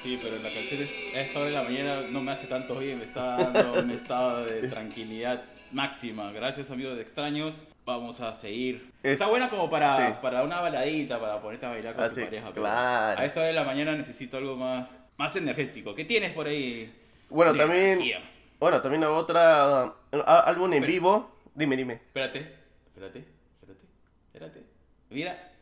[0.04, 2.78] Sí, pero la canción es, a esta hora de la mañana no me hace tanto
[2.78, 6.32] bien, me está dando un estado de tranquilidad máxima.
[6.34, 7.54] Gracias amigos de extraños,
[7.86, 8.92] vamos a seguir.
[9.02, 10.14] Es- Está buena como para, sí.
[10.22, 12.50] para una baladita, para ponerte a bailar con Ah, tu sí, pareja.
[12.50, 13.22] pero claro.
[13.22, 15.96] A esta hora de la mañana necesito algo más, más energético.
[15.96, 16.94] ¿Qué tienes por ahí?
[17.30, 18.22] Bueno, también, energía?
[18.60, 20.92] bueno, también otra, uh, álbum en Espera.
[20.92, 21.32] vivo.
[21.56, 21.94] Dime, dime.
[21.94, 22.40] Espérate,
[22.88, 23.20] espérate,
[23.62, 23.86] espérate,
[24.34, 24.64] espérate.
[25.10, 25.53] Mira,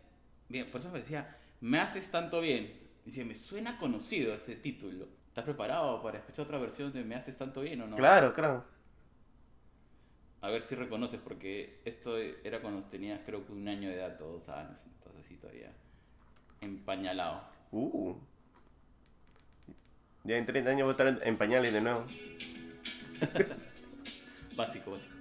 [0.51, 2.79] bien, por eso me decía, me haces tanto bien.
[3.05, 5.07] Dice, me suena conocido ese título.
[5.27, 7.95] ¿Estás preparado para escuchar otra versión de Me haces tanto bien o no?
[7.95, 8.65] Claro, claro.
[10.41, 14.21] A ver si reconoces, porque esto era cuando tenías creo que un año de edad,
[14.21, 15.71] o dos años, entonces sí todavía
[16.61, 17.43] empañalado.
[17.71, 18.15] Uh.
[20.23, 22.05] Ya en 30 años voy a estar en pañales de nuevo.
[24.55, 25.20] Básico, básico.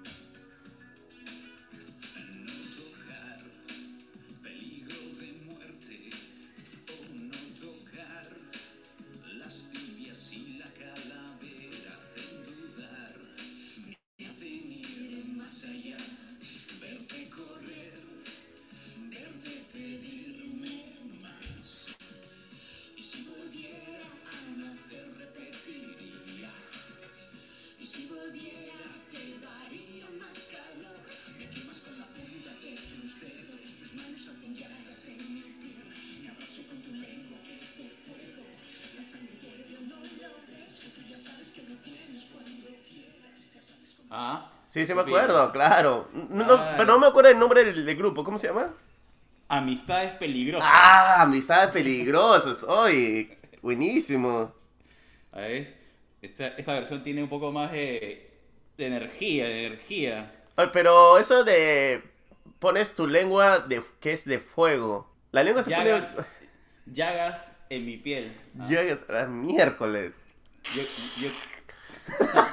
[44.70, 46.08] Sí, sí me acuerdo, claro.
[46.12, 46.74] No, no, Ah.
[46.76, 48.22] pero no me acuerdo el nombre del, del grupo.
[48.22, 48.72] ¿Cómo se llama?
[49.48, 50.68] amistades peligrosas.
[50.72, 52.62] Ah, amistades peligrosas.
[52.62, 54.52] Oye, buenísimo.
[55.32, 55.74] A ver,
[56.22, 58.30] esta, esta versión tiene un poco más de,
[58.76, 60.32] de energía, de energía.
[60.54, 62.00] Ay, pero eso de
[62.60, 65.12] pones tu lengua de que es de fuego.
[65.32, 66.26] La lengua se Llagas, pone
[66.86, 67.38] llagas
[67.70, 68.32] en mi piel.
[68.56, 70.12] Ah, llegas a miércoles.
[70.76, 70.82] yo,
[71.22, 71.28] yo...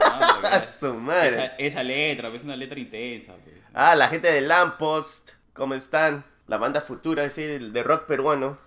[0.51, 1.29] Ah, su madre.
[1.29, 3.33] esa, esa letra, pues, es una letra intensa.
[3.43, 3.55] pues.
[3.73, 6.25] Ah, la gente de Lamppost, ¿cómo están?
[6.47, 8.57] La banda futura, sí, de, rock peruano.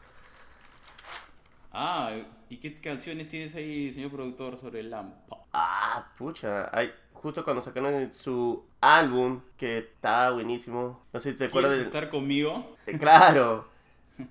[1.72, 2.12] Ah,
[2.48, 5.46] ¿y qué canciones tienes ahí, señor productor, sobre el Lampo?
[5.52, 11.02] Ah, pucha, ay, justo cuando sacaron su álbum, que está buenísimo.
[11.12, 11.98] No sé si te acuerdas ¿Quieres de...
[11.98, 12.76] estar conmigo?
[12.86, 13.68] Eh, Claro.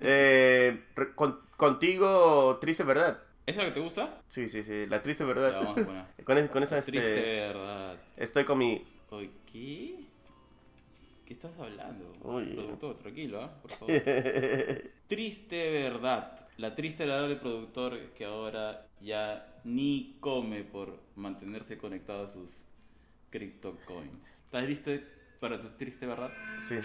[0.00, 0.84] Eh,
[1.16, 3.18] con- contigo, triste verdad.
[3.46, 4.20] ¿Esa que te gusta?
[4.28, 5.52] Sí, sí, sí, la triste verdad.
[5.60, 6.04] vamos a poner.
[6.24, 7.96] Con, es- con esa, este, Triste verdad.
[8.16, 8.82] estoy con mi...
[9.50, 9.96] ¿Qué?
[11.26, 12.12] ¿Qué estás hablando?
[12.20, 13.50] Productor, tranquilo, ¿ah?
[13.62, 13.94] Por favor.
[15.08, 16.48] Triste verdad.
[16.58, 22.28] La triste verdad del productor es que ahora ya ni come por mantenerse conectado a
[22.28, 22.50] sus
[23.30, 24.24] CryptoCoins.
[24.44, 24.90] ¿Estás listo
[25.40, 26.30] para tu triste verdad?
[26.68, 26.76] sí.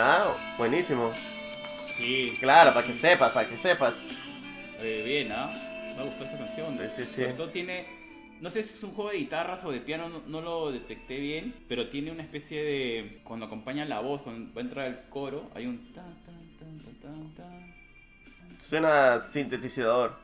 [0.00, 1.12] Ah, buenísimo.
[1.96, 2.32] Sí.
[2.38, 4.10] Claro, para que sepas, para que sepas.
[4.80, 5.50] Eh, bien, ¿ah?
[5.96, 6.76] Me gustó esta canción.
[6.76, 7.24] Sí, sí, sí.
[7.36, 7.84] Todo tiene.
[8.40, 11.18] No sé si es un juego de guitarras o de piano, no, no lo detecté
[11.18, 13.20] bien, pero tiene una especie de.
[13.24, 15.78] Cuando acompaña la voz, cuando va a entrar el coro, hay un.
[15.92, 17.74] Tan, tan, tan, tan, tan, tan.
[18.62, 20.16] Suena sintetizador.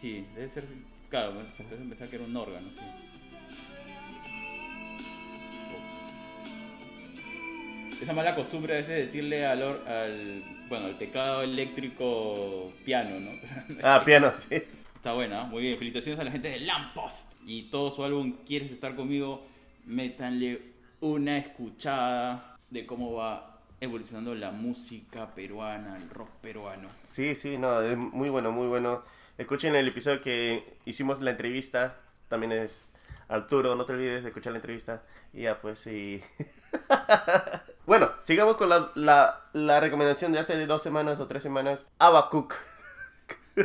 [0.00, 0.64] Sí, debe ser.
[1.08, 3.13] Claro, entonces pensaba que era un órgano, sí.
[8.04, 13.18] Esa mala costumbre a veces de decirle al, or- al, bueno, al teclado eléctrico piano,
[13.18, 13.30] ¿no?
[13.82, 14.62] Ah, piano, sí.
[14.96, 15.78] Está buena, muy bien.
[15.78, 19.46] Felicitaciones a la gente de Lamppost y todo su álbum ¿Quieres estar conmigo?
[19.86, 20.60] Métanle
[21.00, 26.88] una escuchada de cómo va evolucionando la música peruana, el rock peruano.
[27.04, 29.02] Sí, sí, no, es muy bueno, muy bueno.
[29.38, 31.96] Escuchen el episodio que hicimos la entrevista.
[32.28, 32.90] También es
[33.28, 35.02] Arturo, no te olvides de escuchar la entrevista.
[35.32, 36.20] Y ya, pues sí.
[37.86, 41.86] bueno, sigamos con la, la, la recomendación de hace dos semanas o tres semanas.
[41.98, 42.54] Abacook.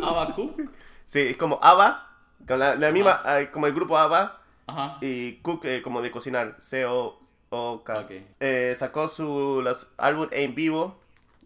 [0.00, 0.60] Abacuc.
[1.06, 2.08] Sí, es como Aba,
[2.46, 4.40] con la, la misma, como el grupo Aba.
[4.66, 4.98] Ajá.
[5.00, 7.98] Y Cook eh, como de cocinar, C-O-O-K.
[8.00, 8.10] Ok.
[8.40, 10.98] Eh, sacó su los álbum en vivo.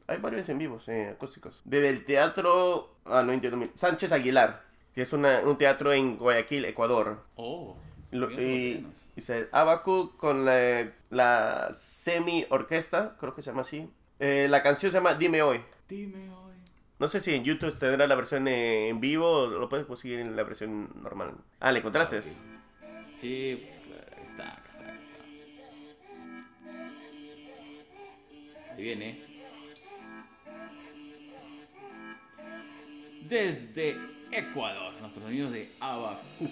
[0.08, 1.60] Hay varios en vivo, sí, acústicos.
[1.64, 4.62] Desde el teatro, ah, no entiendo, Sánchez Aguilar,
[4.94, 7.22] que es una- un teatro en Guayaquil, Ecuador.
[7.36, 7.76] Oh.
[8.12, 9.04] Lo- y ecuatorianos.
[9.16, 13.88] dice Abacu con la, la semi orquesta, creo que se llama así.
[14.20, 15.60] Eh, la canción se llama Dime Hoy.
[15.88, 16.52] Dime hoy.
[16.98, 20.36] No sé si en YouTube tendrá la versión en vivo o lo puedes conseguir en
[20.36, 21.34] la versión normal.
[21.58, 22.18] Ah, ¿le encontraste?
[22.18, 24.98] Ah, Sí, ahí está, acá está, acá
[28.64, 28.72] está.
[28.74, 29.20] Ahí viene.
[33.28, 33.96] Desde
[34.30, 36.48] Ecuador, nuestros amigos de Abacu.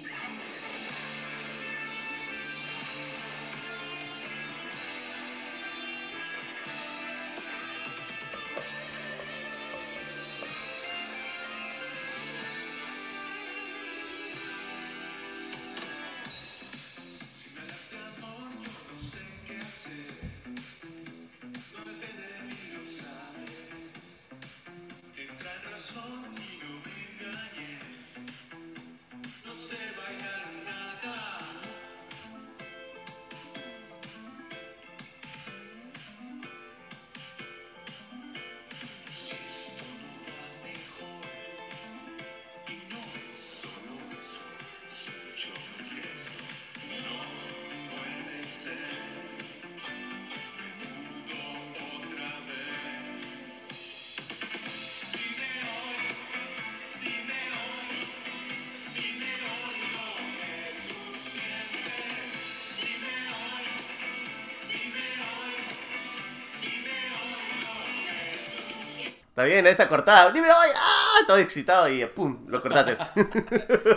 [69.41, 70.31] Está bien, esa cortada.
[70.33, 70.69] Dime hoy.
[70.77, 71.17] ¡Ah!
[71.27, 72.95] Todo excitado y pum, lo cortaste.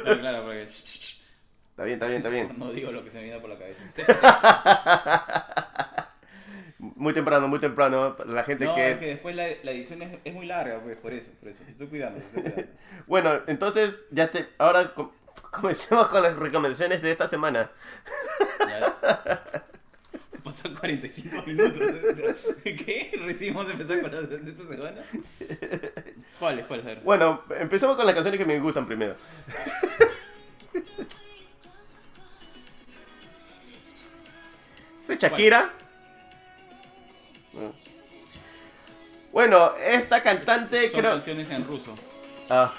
[0.03, 2.53] Claro, claro, porque está bien, está bien, está bien.
[2.57, 3.79] no digo lo que se me viene por la cabeza.
[6.79, 8.15] Muy temprano, muy temprano.
[8.25, 8.91] La gente No, que...
[8.91, 11.63] es que después la, la edición es, es muy larga, pues, por eso, por eso.
[11.67, 12.71] Estoy cuidando, estoy cuidando.
[13.07, 14.49] Bueno, entonces ya te...
[14.57, 15.11] Ahora com-
[15.51, 17.71] comencemos con las recomendaciones de esta semana.
[18.59, 19.43] Ya.
[20.53, 21.81] Pasan 45 minutos.
[22.63, 23.19] ¿Qué?
[23.25, 25.01] Recién vamos a empezar con las de esta semana.
[26.39, 26.67] ¿Cuáles?
[26.67, 26.85] ¿Cuáles?
[26.85, 26.99] A ver.
[26.99, 29.15] Bueno, empecemos con las canciones que me gustan primero.
[35.09, 35.73] ¿Es Shakira?
[39.31, 41.11] Bueno, esta cantante Son creo...
[41.13, 41.95] canciones en ruso.
[42.49, 42.71] Ah.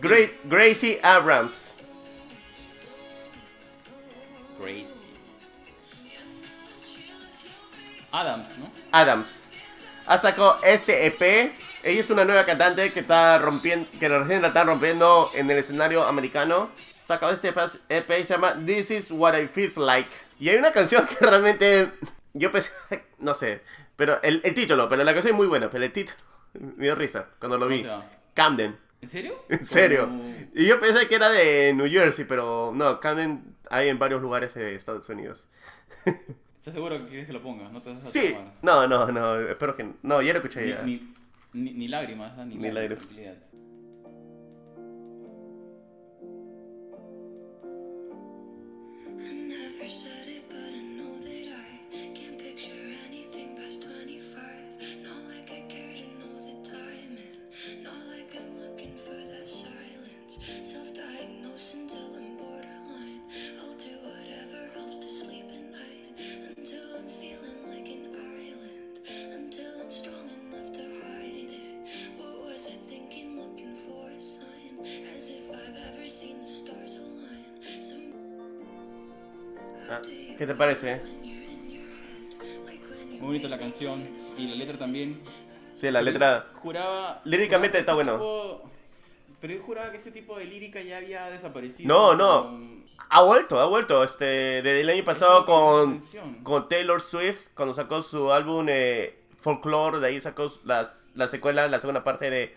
[0.00, 1.74] Great, Gracie Abrams.
[4.58, 4.91] Crazy.
[8.12, 8.66] Adams, ¿no?
[8.92, 9.50] Adams.
[10.06, 11.52] Ha sacado este EP.
[11.84, 15.58] Ella es una nueva cantante que está rompiendo, que recién la está rompiendo en el
[15.58, 16.70] escenario americano.
[16.90, 17.48] Ha sacado este
[17.88, 20.10] EP y se llama This is what I feel like.
[20.38, 21.92] Y hay una canción que realmente
[22.34, 22.70] yo pensé,
[23.18, 23.62] no sé,
[23.96, 26.16] pero el, el título, pero la canción es muy buena, pero el título
[26.54, 27.86] me dio risa cuando lo vi.
[28.34, 28.78] Camden.
[29.00, 29.44] ¿En serio?
[29.48, 30.02] En serio.
[30.06, 34.22] Como- Y yo pensé que era de New Jersey, pero no, Camden hay en varios
[34.22, 35.48] lugares de Estados Unidos.
[36.62, 37.68] ¿Estás seguro que quieres que lo ponga?
[37.70, 38.52] No te vas a Sí, tomar.
[38.62, 40.82] no, no, no, espero que no, ya lo escuché Ni, ya.
[40.82, 41.12] ni,
[41.54, 42.44] ni, ni lágrimas, ¿ah?
[42.44, 42.74] ni, Ni lágrimas.
[42.74, 43.06] lágrimas.
[43.08, 43.36] tranquilidad.
[49.18, 50.21] I never said
[79.92, 80.00] Ah,
[80.38, 81.00] ¿Qué te parece?
[83.18, 85.20] Muy bonita la canción y la letra también.
[85.76, 86.46] Sí, la letra.
[86.54, 87.20] Juraba.
[87.24, 88.12] Líricamente está bueno.
[88.14, 88.70] tipo-
[89.40, 91.88] pero yo juraba que ese tipo de lírica ya había desaparecido.
[91.88, 92.42] No, no.
[92.44, 94.02] con- Ha vuelto, ha vuelto.
[94.04, 96.00] Este, desde el año pasado la con,
[96.42, 101.66] con Taylor Swift, cuando sacó su álbum eh, Folklore, de ahí sacó las, la secuela,
[101.68, 102.54] la segunda parte de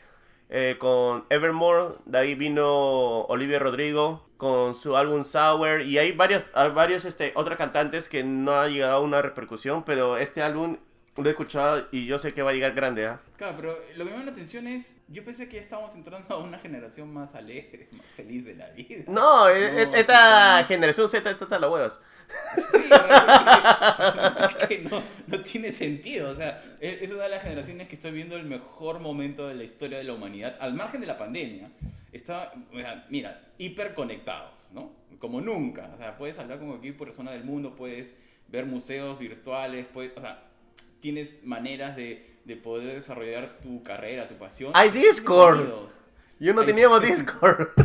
[0.49, 7.05] eh, con Evermore, de ahí vino Olivia Rodrigo con su álbum Sour y hay varios
[7.05, 10.77] este, otras cantantes que no ha llegado a una repercusión, pero este álbum
[11.23, 13.19] lo he escuchado y yo sé que va a llegar grande, ¿ah?
[13.38, 14.97] Claro, pero lo que me llama la atención es.
[15.08, 18.69] Yo pensé que ya estábamos entrando a una generación más alegre, más feliz de la
[18.71, 19.04] vida.
[19.08, 22.01] No, e- e- No, esta sí, generación Z está hasta los huevos.
[22.56, 22.89] Sí,
[24.49, 26.32] es que no, no tiene sentido.
[26.32, 29.56] O sea, es es una de las generaciones que estoy viendo el mejor momento de
[29.56, 31.69] la historia de la humanidad, al margen de la pandemia.
[32.12, 32.54] Está,
[33.10, 34.91] mira, hiperconectados, ¿no?
[35.19, 35.91] Como nunca.
[35.93, 38.15] O sea, puedes hablar con cualquier persona del mundo, puedes
[38.47, 40.43] ver museos virtuales, puedes, o sea,
[41.06, 44.72] tienes maneras de, de poder desarrollar tu carrera, tu pasión.
[44.74, 45.60] ¡Hay Discord!
[46.39, 47.00] Yo no teníamos.
[47.00, 47.68] Discord.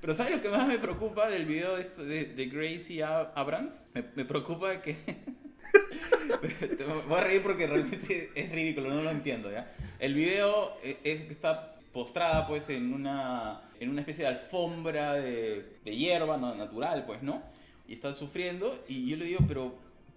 [0.00, 3.86] Pero, ¿sabes lo que más me preocupa del video de, de, de Gracie Ab- Abrams?
[3.94, 4.96] Me, me preocupa que...
[7.08, 9.66] Voy a reír porque realmente es ridículo, no lo entiendo, ¿ya?
[9.98, 15.78] El video eh, es- está postrada pues en una, en una especie de alfombra de,
[15.84, 17.42] hierba natural, pues, ¿no?
[17.86, 19.74] Y está sufriendo y yo le digo, pero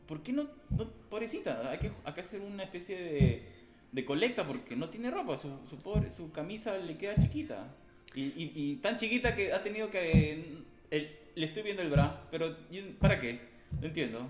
[0.07, 1.69] ¿por qué no, no pobrecita?
[1.69, 3.43] Hay que, hay que hacer una especie de,
[3.91, 7.67] de colecta porque no tiene ropa, su, su, camisa le queda chiquita.
[8.13, 10.43] Y, tan chiquita que ha tenido que...
[10.89, 13.39] le estoy viendo el bra, pero ¿y ¿para qué?
[13.79, 14.27] No entiendo.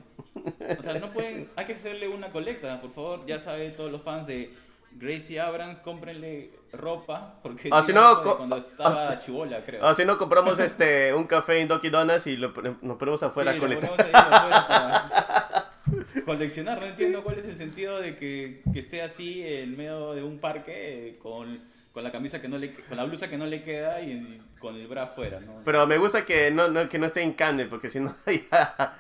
[0.78, 1.50] O sea, no pueden...
[1.56, 3.26] Hay que hacerle una colecta, por favor.
[3.26, 4.54] Ya saben todos los fans de
[4.94, 7.40] Gracie Abrams, cómprenle ropa.
[7.42, 9.86] Porque Ah, no, cuando estaba chivola, creo.
[9.86, 12.50] O si no, compramos este, un café en Donkey Donuts y lo,
[12.82, 13.80] nos ponemos afuera Sí, con lo el...
[13.80, 16.80] ponemos ahí afuera para coleccionar.
[16.82, 20.40] No entiendo cuál es el sentido de que, que esté así en medio de un
[20.40, 21.60] parque eh, con,
[21.94, 24.42] con la camisa que no le con la blusa que no le queda y, y
[24.60, 25.62] con el bra afuera, ¿no?
[25.66, 28.16] Pero me gusta que no, no- que no esté en Cannes, porque si no,
[28.52, 28.98] ya,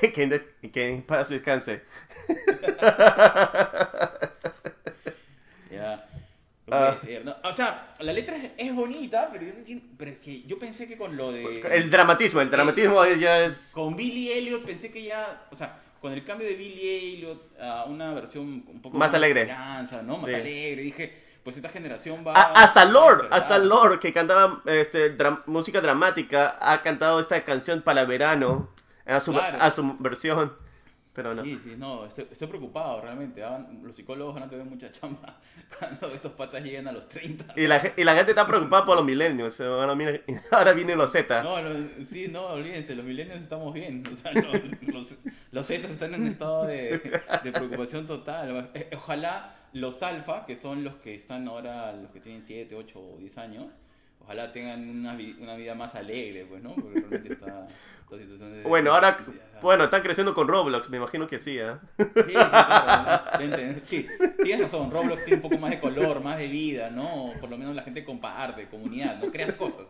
[0.00, 0.10] que,
[0.72, 1.82] que en paz descanse.
[6.72, 6.96] Ah.
[7.24, 7.36] ¿no?
[7.44, 10.58] O sea, la letra es, es bonita, pero yo, no entiendo- pero es que yo
[10.58, 11.60] pensé que con lo de...
[11.72, 13.72] El dramatismo, el dramatismo ya es...
[13.74, 17.84] Con Billy Elliot pensé que ya, o sea, con el cambio de Billy Elliot a
[17.84, 19.42] una versión un poco Más alegre.
[19.42, 20.18] esperanza, ¿no?
[20.18, 20.36] Más Sí.
[20.36, 25.42] alegre, dije, pues esta generación va A- hasta Lord, hasta Lord, que cantaba este, dra-
[25.46, 28.70] música dramática, ha cantado esta canción para verano,
[29.06, 29.58] a su, Claro.
[29.60, 30.52] a su versión.
[31.14, 31.42] Pero no.
[31.42, 33.44] Sí, sí, no, estoy, estoy preocupado realmente.
[33.44, 35.38] ah, Los psicólogos van a tener mucha chamba
[35.78, 37.52] cuando estos patas lleguen a los 30.
[37.56, 39.60] Y la, y la gente está preocupada por los milenios.
[39.60, 40.18] Ahora, mira-
[40.50, 41.42] ahora vienen los Z.
[41.42, 44.02] No, no, sí, no, olvídense, los milenios estamos bien.
[44.10, 44.48] O sea, no,
[44.92, 45.14] los,
[45.50, 46.98] los Zetas están en estado de,
[47.44, 48.70] de preocupación total.
[48.72, 52.98] Eh, Ojalá los alfa, que son los que están ahora, los que tienen 7, 8
[53.00, 53.66] o 10 años,
[54.32, 56.74] ojalá tengan una, vi- una vida más alegre, pues, ¿no?
[56.74, 57.68] Porque realmente está
[58.02, 58.62] esta situación de...
[58.62, 61.74] Bueno, ahora, de- bueno, están creciendo con Roblox, me imagino que sí, ¿eh?
[61.98, 64.06] Sí, sí, claro, sí,
[64.42, 67.30] tienes razón, Roblox tiene un poco más de color, más de vida, ¿no?
[67.40, 69.88] Por lo menos la gente comparte, comunidad, no creas cosas.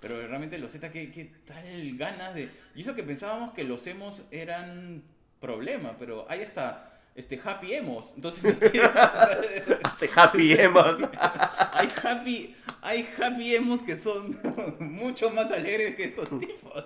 [0.00, 2.50] Pero realmente los Z, ¿qué, qué tal ganas de...?
[2.74, 5.02] Y eso que pensábamos que los emos eran
[5.40, 8.06] problema, pero hay hasta este, happy emos.
[8.16, 8.56] Entonces,
[9.84, 10.96] Hace happy emos.
[11.72, 14.36] hay happy, hay happy emos que son
[14.80, 16.84] mucho más alegres que estos tipos.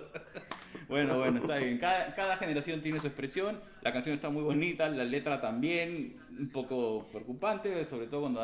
[0.87, 1.77] Bueno, bueno, está bien.
[1.79, 3.59] Cada, cada generación tiene su expresión.
[3.81, 8.41] La canción está muy bonita, la letra también, un poco preocupante, sobre todo cuando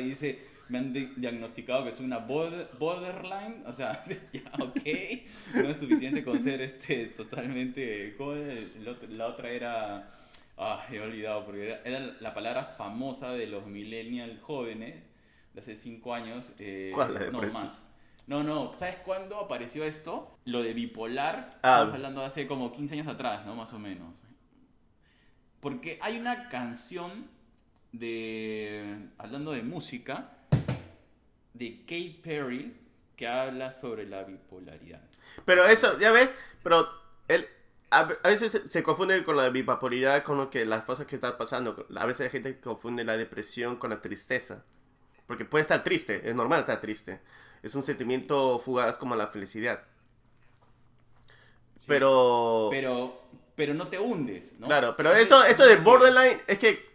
[0.00, 3.64] y dice, me han di- diagnosticado que soy una border- borderline.
[3.66, 4.80] O sea, ya, ok.
[5.54, 8.14] No es suficiente con ser este, totalmente...
[8.92, 10.08] otro- La otra era...
[10.62, 15.02] Ah, he olvidado, porque era, era la palabra famosa de los millennials jóvenes
[15.54, 16.44] de hace cinco años.
[16.58, 17.14] eh, ¿Cuál?
[17.14, 17.84] La de no, pre- más.
[18.26, 20.38] No, no, ¿sabes cuándo apareció esto?
[20.44, 21.50] Lo de bipolar.
[21.62, 21.74] Ah.
[21.80, 23.54] Estamos hablando de hace como 15 años atrás, ¿no?
[23.56, 24.14] Más o menos.
[25.60, 27.28] Porque hay una canción
[27.92, 29.08] de.
[29.18, 30.30] Hablando de música,
[31.54, 32.74] de Katy Perry,
[33.16, 35.02] que habla sobre la bipolaridad.
[35.44, 36.88] Pero eso, ya ves, pero
[37.28, 37.46] él,
[37.92, 41.36] a, veces se, se confunde con la bipolaridad, con lo que las cosas que están
[41.36, 41.86] pasando.
[41.94, 44.64] A veces la gente confunde la depresión con la tristeza.
[45.26, 47.20] Porque puede estar triste, es normal estar triste.
[47.62, 49.84] Es un sentimiento fugaz como la felicidad.
[51.76, 51.84] Sí.
[51.86, 53.22] Pero, Pero,
[53.54, 54.66] pero no te hundes, ¿no?
[54.66, 56.92] claro, pero esto, esto de borderline es que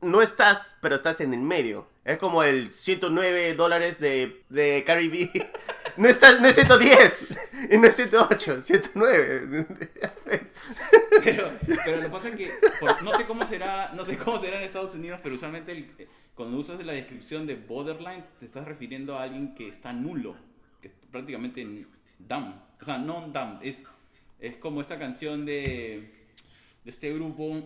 [0.00, 1.88] no estás, pero estás en el medio.
[2.04, 5.30] Es como el 109 dólares de, de Carrie B.
[5.96, 7.26] No, estás, no es 110,
[7.70, 9.66] y no es 108, 109.
[11.24, 11.50] Pero,
[11.84, 12.50] pero lo que pasa es que
[13.02, 16.56] no sé cómo será, no sé cómo será en Estados Unidos, pero usualmente eh, cuando
[16.58, 20.36] usas la descripción de borderline te estás refiriendo a alguien que está nulo,
[20.80, 21.64] que es prácticamente
[22.18, 23.78] dumb, o sea, no dumb, es
[24.40, 26.10] es como esta canción de
[26.84, 27.62] este grupo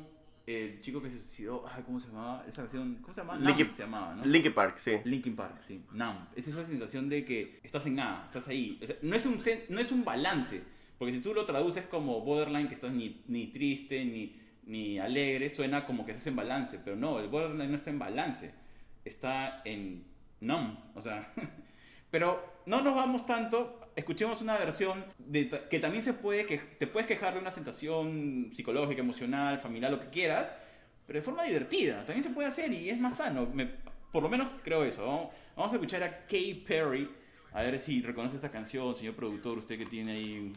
[0.57, 2.45] el chico que se suicidó, ay, ¿cómo se llamaba?
[2.47, 3.41] Esa canción, ¿cómo se llamaba?
[3.41, 4.25] Linkin- se llamaba, ¿no?
[4.25, 4.93] Linkin Park, sí.
[5.05, 5.83] Linkin Park, sí.
[5.93, 6.19] Numb.
[6.37, 8.79] Es esa sensación de que estás en nada, estás ahí.
[8.83, 10.63] O sea, no, es un, no es un balance.
[10.99, 15.49] Porque si tú lo traduces como borderline, que estás ni, ni triste, ni, ni alegre,
[15.51, 16.79] suena como que estás en balance.
[16.85, 18.53] Pero no, el borderline no está en balance.
[19.05, 20.05] Está en
[20.41, 20.77] numb.
[20.95, 21.33] O sea,
[22.11, 23.80] pero no nos vamos tanto.
[24.01, 28.51] Escuchemos una versión de, que también se puede que te puedes quejar de una sensación
[28.51, 30.51] psicológica, emocional, familiar, lo que quieras,
[31.07, 31.99] pero de forma divertida.
[32.07, 33.47] También se puede hacer y es más sano.
[34.11, 35.31] Por lo menos creo eso.
[35.55, 37.11] Vamos a escuchar a Kay Perry.
[37.53, 40.55] A ver si reconoce esta canción, señor productor, usted que tiene ahí un,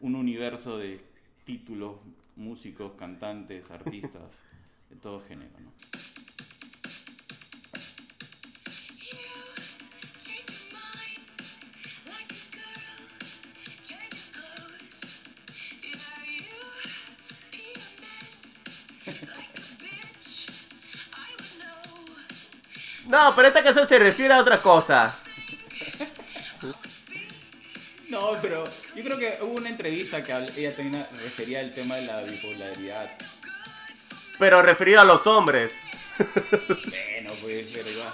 [0.00, 0.98] un universo de
[1.44, 1.96] títulos,
[2.34, 4.32] músicos, cantantes, artistas,
[4.88, 5.50] de todo género.
[5.60, 5.70] ¿no?
[23.06, 25.16] No, pero esta canción se refiere a otra cosa.
[28.08, 32.02] No, pero yo creo que hubo una entrevista que ella tenía, refería al tema de
[32.02, 33.10] la bipolaridad.
[34.38, 35.72] Pero referido a los hombres.
[36.18, 38.12] Bueno, pues, pero ya.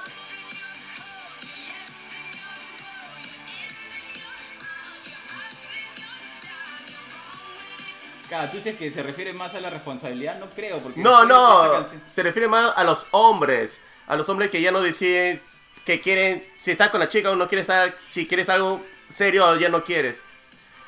[8.28, 10.78] Claro, tú dices que se refiere más a la responsabilidad, no creo.
[10.80, 13.80] Porque no, no, se refiere más a los hombres.
[14.12, 15.40] A los hombres que ya no deciden
[15.86, 19.46] que quieren, si estás con la chica o no quieres estar, si quieres algo serio
[19.48, 20.24] o ya no quieres.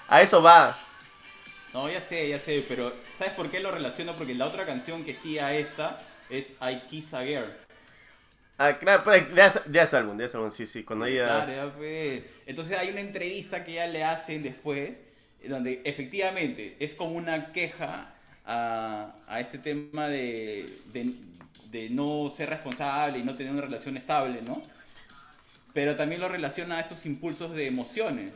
[0.08, 0.76] A eso va.
[1.72, 4.14] No, ya sé, ya sé, pero ¿sabes por qué lo relaciono?
[4.14, 7.50] Porque la otra canción que sí a esta es I Kiss a Girl.
[8.58, 10.84] Ah, claro, pues, de, ese- de ese álbum, de ese álbum, sí, sí.
[10.84, 11.46] Cuando ella...
[11.46, 12.22] Claro, ya, pues.
[12.46, 14.90] Entonces hay una entrevista que ella le hacen después,
[15.48, 18.14] donde efectivamente es como una queja
[18.46, 21.14] a, a este tema de, de,
[21.74, 24.62] de no ser responsable y no tener una relación estable, ¿no?
[25.72, 28.32] Pero también lo relaciona a estos impulsos de emociones.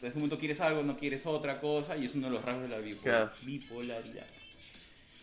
[0.00, 2.62] En ese momento quieres algo, no quieres otra cosa, y es uno de los rasgos
[2.62, 3.32] de la bipo- Claro.
[3.42, 4.24] bipolaridad.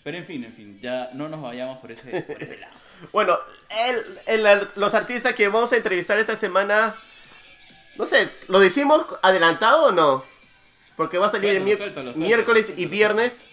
[0.03, 2.73] Pero en fin, en fin, ya no nos vayamos por ese, por ese lado.
[3.13, 3.37] Bueno,
[4.27, 6.93] el- el- los artistas que vamos a entrevistar esta semana,
[7.95, 10.25] no sé, ¿lo decimos adelantado o no?
[10.97, 13.45] Porque va a salir el Suéltalo, mier- suéltalo, miércoles y suéltalo, viernes.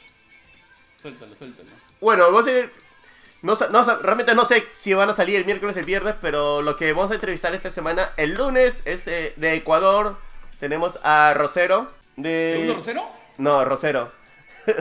[1.01, 1.69] Suéltalo, suéltalo.
[2.01, 2.71] Bueno, vamos a ir-
[3.45, 6.63] no, no realmente no sé si van a salir el miércoles o el viernes, pero
[6.63, 10.17] lo que vamos a entrevistar esta semana, el lunes, es eh, de Ecuador.
[10.61, 11.93] Tenemos a Rosero.
[12.17, 12.53] De...
[12.55, 13.07] ¿Segundo Rosero?
[13.37, 14.13] No, Rosero.
[14.67, 14.75] No,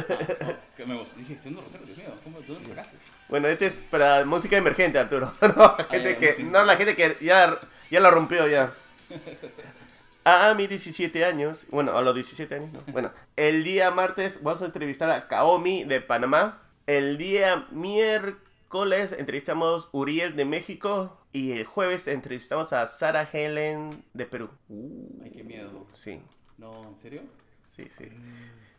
[0.78, 1.24] que me emocioné.
[1.24, 2.98] Dije, segundo Rosero, Dios mío, ¿cómo, ¿dónde lo sacaste?
[3.28, 5.34] Bueno, este es para música emergente, Arturo.
[5.42, 6.44] no, la gente que, sí.
[6.44, 7.60] no, la gente que ya,
[7.92, 8.72] ya la rompió ya.
[10.24, 12.80] A mis 17 años, bueno, a los 17 años, no.
[12.94, 16.60] Bueno, el día martes vamos a entrevistar a Kaomi de Panamá.
[16.88, 18.42] El día miércoles
[18.82, 21.18] entrevistamos a Uriel de México.
[21.32, 24.50] Y el jueves entrevistamos a Sara Helen de Perú.
[24.70, 25.86] Uh, Ay, qué miedo.
[25.94, 26.22] sí,
[26.58, 27.22] No, ¿en serio?
[27.68, 28.06] sí, sí.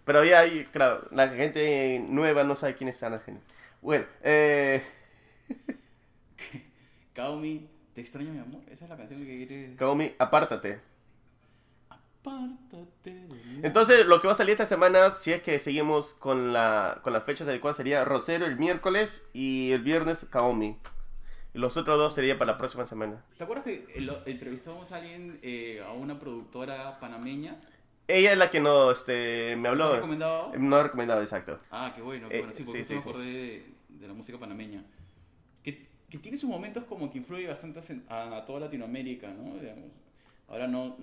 [0.04, 3.40] Pero ya, hay- claro, la gente nueva no sabe quién es Sara Helen.
[3.82, 4.82] Bueno, eh...
[7.14, 8.62] Kaomi, te extraño mi amor.
[8.70, 9.76] Esa es la canción que quiere.
[9.76, 10.80] Kaomi, apártate.
[13.62, 17.12] Entonces, lo que va a salir esta semana, si es que seguimos con, la, con
[17.12, 20.76] las fechas adecuadas, sería Rosero el miércoles y el viernes Kaomi.
[21.54, 23.24] Y los otros dos serían para la próxima semana.
[23.38, 27.58] ¿Te acuerdas que el- entrevistamos a alguien, eh, a una productora panameña?
[28.08, 29.84] Ella es la que no, este, me ¿Te habló.
[29.84, 30.52] ha recomendado?
[30.58, 31.60] No ha recomendado, exacto.
[31.70, 32.52] Ah, qué bueno, qué Eh, bueno.
[32.52, 33.08] Sí, sí, porque sí, me sí.
[33.08, 34.84] acordé de, de la música panameña.
[35.62, 39.54] Que, que tiene sus momentos como que influye bastante a, a toda Latinoamérica, ¿no?
[39.58, 39.90] Digamos.
[40.48, 40.96] Ahora no...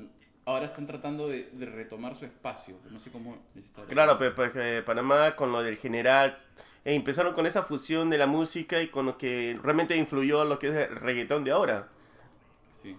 [0.46, 2.76] Ahora están tratando de, de retomar su espacio.
[2.90, 6.40] No sé cómo les está Claro, pero porque Panamá con lo del general
[6.84, 10.58] eh, empezaron con esa fusión de la música y con lo que realmente influyó lo
[10.58, 11.88] que es el reggaetón de ahora.
[12.82, 12.98] Sí.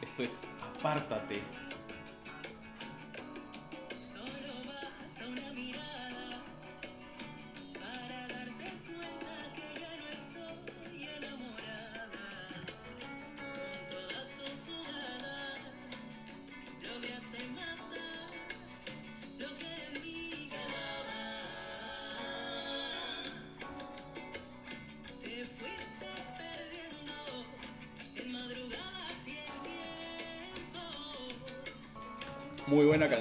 [0.00, 0.32] Esto es
[0.78, 1.67] Apártate.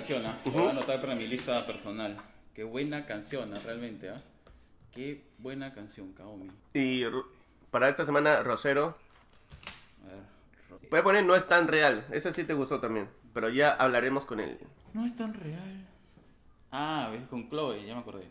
[0.07, 0.37] Canción, ¿ah?
[0.45, 2.15] Lo voy a anotar para mi lista personal.
[2.53, 3.59] Qué buena canción, ¿ah?
[3.65, 4.21] realmente, ¿ah?
[4.93, 6.49] Qué buena canción, Kaomi.
[6.73, 7.03] Y
[7.71, 8.97] para esta semana, Rosero.
[10.05, 10.79] A ver.
[10.89, 12.05] Voy a poner No es tan real.
[12.09, 13.09] Ese sí te gustó también.
[13.33, 14.57] Pero ya hablaremos con él.
[14.93, 15.85] No es tan real.
[16.71, 18.29] Ah, ves con Chloe, ya me acordé.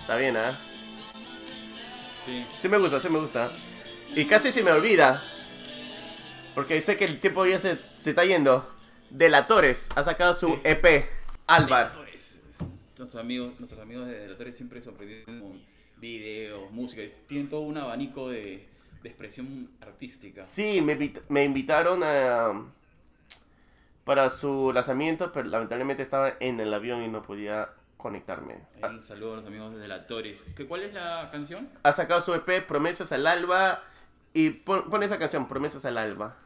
[0.00, 0.50] Está bien, ¿ah?
[2.26, 2.44] Sí.
[2.48, 3.52] Sí me gusta, sí me gusta.
[4.14, 5.22] Y casi se me olvida.
[6.54, 8.68] Porque sé que el tiempo ya se, se está yendo.
[9.10, 10.60] Delatores ha sacado su Sí.
[10.64, 11.06] EP.
[11.46, 11.92] Álvar.
[11.92, 12.40] Delatores.
[12.98, 15.62] Nuestros amigos, nuestros amigos de Delatores siempre sorprenden con
[15.96, 18.66] videos, música, tienen todo un abanico de,
[19.02, 20.42] de expresión artística.
[20.42, 22.52] Sí, me, me invitaron a,
[24.04, 27.70] para su lanzamiento, pero lamentablemente estaba en el avión y no podía
[28.00, 28.54] conectarme.
[28.76, 30.42] Eh, Un saludo a los amigos de la Torres.
[30.56, 31.68] ¿Qué, ¿Cuál es la canción?
[31.82, 33.82] Ha sacado su EP Promesas al Alba
[34.32, 36.36] y pon, pon esa canción, Promesas al Alba.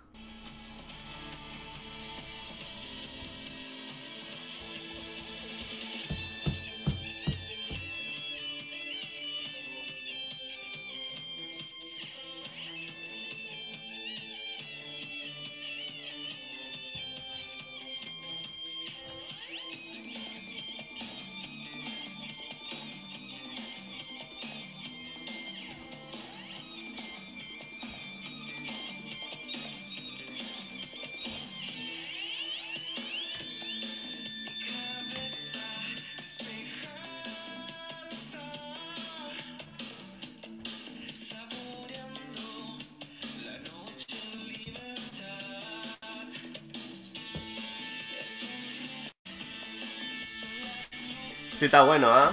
[51.65, 52.31] Sí, está bueno, ¿ah?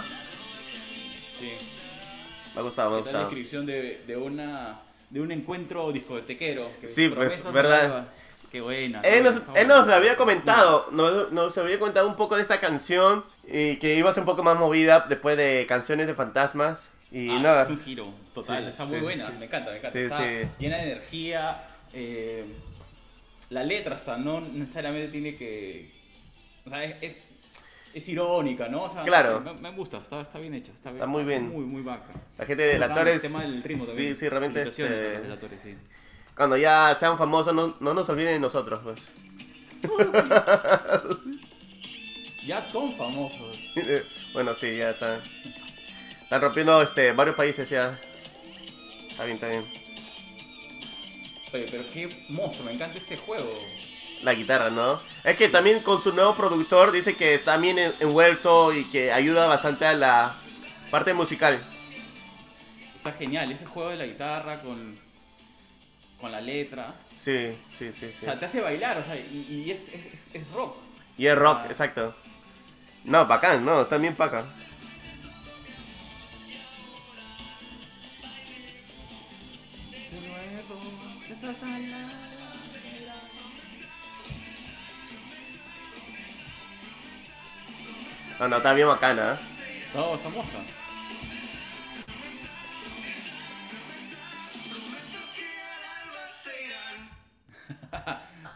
[1.40, 1.52] Sí.
[2.54, 3.24] Me ha gustado, me ha Está la gustado.
[3.30, 4.80] descripción de, de, una,
[5.10, 6.70] de un encuentro discotequero.
[6.82, 8.08] que Sí, pues, verdad.
[8.52, 9.00] Qué buena.
[9.02, 13.24] Él nos, él nos había comentado, nos, nos había comentado un poco de esta canción
[13.48, 16.90] y que iba a ser un poco más movida después de canciones de fantasmas.
[17.14, 19.04] Y Ah, nada, Es un giro total, Sí, está muy sí.
[19.04, 19.98] buena, me encanta, me encanta.
[19.98, 20.48] Sí, está sí.
[20.60, 21.64] llena de energía.
[21.94, 22.44] eh,
[23.50, 25.90] la letra hasta no necesariamente tiene que.
[26.66, 27.31] O sea, es, es,
[27.94, 28.84] es irónica, ¿no?
[28.84, 29.42] O sea, Claro.
[29.42, 30.72] Me, me gusta, está, está bien hecha.
[30.72, 31.50] Está, Está muy bien.
[31.50, 32.12] Muy, muy vaca.
[32.38, 34.14] la gente de la El Torres, tema del ritmo también.
[34.16, 35.76] sí, sí, realmente este, de sí.
[36.36, 39.12] cuando ya sean famosos no, no nos olviden de nosotros, pues.
[42.46, 43.60] Ya son famosos.
[44.34, 45.20] bueno, sí, ya está.
[46.24, 48.00] Están rompiendo este, varios países ya.
[49.10, 49.64] Está bien, está bien.
[51.54, 53.54] Oye, pero qué monstruo, me encanta este juego.
[54.24, 55.00] La guitarra, ¿no?
[55.24, 59.12] Es que también con su nuevo productor dice que está bien en- envuelto y que
[59.12, 60.36] ayuda bastante a la
[60.92, 61.60] parte musical.
[62.98, 65.00] Está genial, ese juego de la guitarra con,
[66.20, 66.94] con la letra.
[67.18, 68.26] Sí, sí, sí, O sí.
[68.26, 70.76] sea, te hace bailar, o sea, y, y es, es, es- es rock.
[71.18, 71.68] Y es rock, Ah.
[71.70, 72.16] exacto.
[73.04, 74.46] No, bacán, no, también bacán.
[88.42, 89.38] No, no, está bien bacana.
[89.94, 90.58] No, está moja.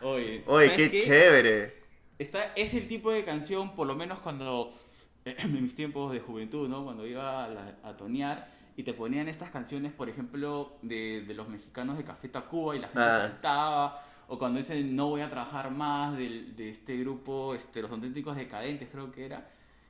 [0.02, 1.84] Oye, Oye, ¿sabes qué chévere.
[2.20, 4.74] Esta es el tipo de canción, por lo menos cuando,
[5.26, 6.84] en mis tiempos de juventud, ¿no?
[6.84, 11.34] Cuando iba a, la- a tonear y te ponían estas canciones, por ejemplo, de, de
[11.34, 13.18] los mexicanos de Café Tacuba y la gente Ah.
[13.20, 14.06] saltaba.
[14.28, 18.36] O cuando dicen no voy a trabajar más del- de este grupo, este, los auténticos
[18.36, 19.50] decadentes creo que era.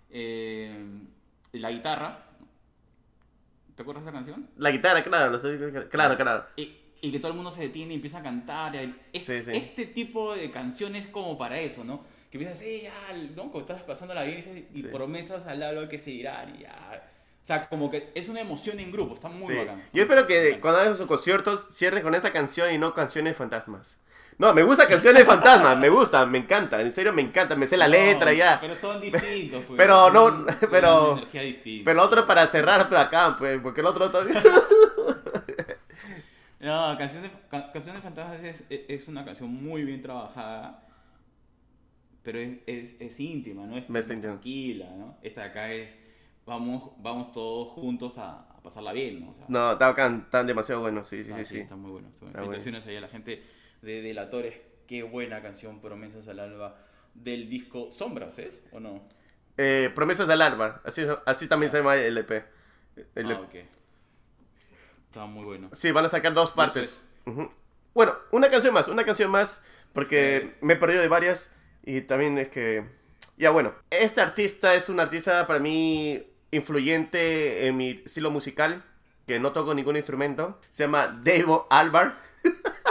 [0.10, 0.76] Eh,
[1.53, 2.20] la guitarra.
[3.76, 4.49] ¿Te acuerdas de esa canción?
[4.58, 6.45] La guitarra, claro, lo estoy- claro, claro.
[6.56, 8.76] Y, y que todo el mundo se detiene y empieza a cantar.
[8.76, 9.51] Es, Sí, sí.
[9.53, 12.03] Este tipo de canciones como para eso, ¿no?
[12.32, 12.93] Que empiezas, eh, ya,
[13.36, 13.43] ¿no?
[13.51, 14.39] Como estás pasando la vida
[14.74, 14.84] y, Sí.
[14.91, 17.03] promesas al lado que se dirán y ya.
[17.43, 19.53] O sea, como que es una emoción en grupo, está muy Sí.
[19.53, 19.84] bacán.
[19.93, 23.99] Yo espero que cuando hagan sus conciertos cierren con esta canción y no canciones fantasmas.
[24.38, 27.78] No, me gusta canciones fantasmas, me gusta, me encanta, en serio me encanta, me sé
[27.78, 28.60] la No, letra ya.
[28.60, 29.78] Pero son distintos, pues.
[29.78, 31.86] Pero no, pero- una energía distinta.
[31.86, 34.42] Pero otro para cerrar pero acá, pues, porque el otro todavía...
[36.60, 40.84] No, Canción de, Ca- Canción de Fantasmas es, es- una canción muy bien trabajada,
[42.24, 43.78] pero es, es, es íntima, ¿no?
[43.78, 45.18] Es Me tranquila, ¿no?
[45.22, 45.96] Esta de acá es,
[46.46, 49.30] vamos, vamos todos juntos a, a pasarla bien, ¿no?
[49.30, 49.78] O sea, No,
[50.26, 51.46] están demasiado buenos, sí, sí, ah, sí.
[51.46, 52.08] sí, está muy bueno.
[52.08, 52.34] Está bueno.
[52.40, 52.52] Bueno.
[52.52, 53.44] Felicitaciones ahí a la gente
[53.86, 54.56] de Delatores,
[54.88, 56.76] qué buena canción, Promesas al Alba,
[57.14, 58.60] del disco Sombras, ¿es?
[58.72, 59.08] ¿O no?
[59.58, 62.32] Eh, Promesas del Alba, así, así también se llama el EP.
[63.14, 63.40] El ah, EP.
[63.40, 63.56] ok.
[65.08, 65.70] Está muy bueno.
[65.72, 67.02] Sí, van a sacar dos partes.
[67.94, 69.62] Bueno, una canción más, una canción más,
[69.94, 71.52] porque me he perdido de varias
[71.84, 72.86] y también es que...
[73.38, 78.84] Ya bueno, este artista es un artista para mí influyente en mi estilo musical,
[79.28, 80.60] que no toco ningún instrumento.
[80.70, 82.18] Se llama Dave Alvar.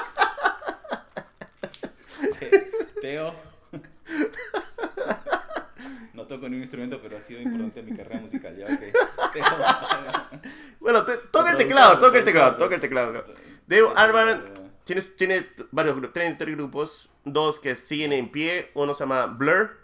[3.04, 3.34] Teo.
[6.14, 8.56] No toco ningún instrumento, pero ha sido importante en mi carrera musical.
[8.56, 8.68] Ya.
[10.80, 13.24] Bueno, te- toca el teclado, toca el teclado, toca el teclado.
[13.66, 14.40] Dave
[14.84, 19.26] tiene, tiene varios grupos, tiene tres grupos, dos que siguen en pie, uno se llama
[19.26, 19.78] Blur,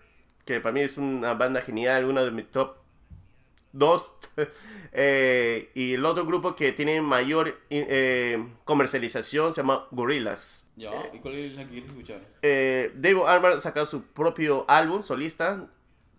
[0.47, 2.77] que para mí es una banda genial, una de mis top
[3.73, 4.15] dos.
[4.93, 10.65] Eh, y el otro grupo que tiene mayor eh, comercialización se llama Gorillaz.
[10.81, 11.11] ¿Ya?
[11.13, 12.21] ¿Y cuál es la que quieres escuchar?
[12.41, 15.69] Eh, David Armar sacó su propio álbum solista.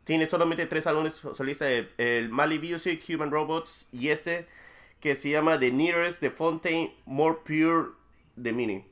[0.04, 4.48] Tiene solamente tres álbumes solistas: el, Mali Music, Human Robots y este
[5.00, 7.94] que se llama The Nearest, The Fontaine, More Pure,
[8.42, 8.86] The Mini.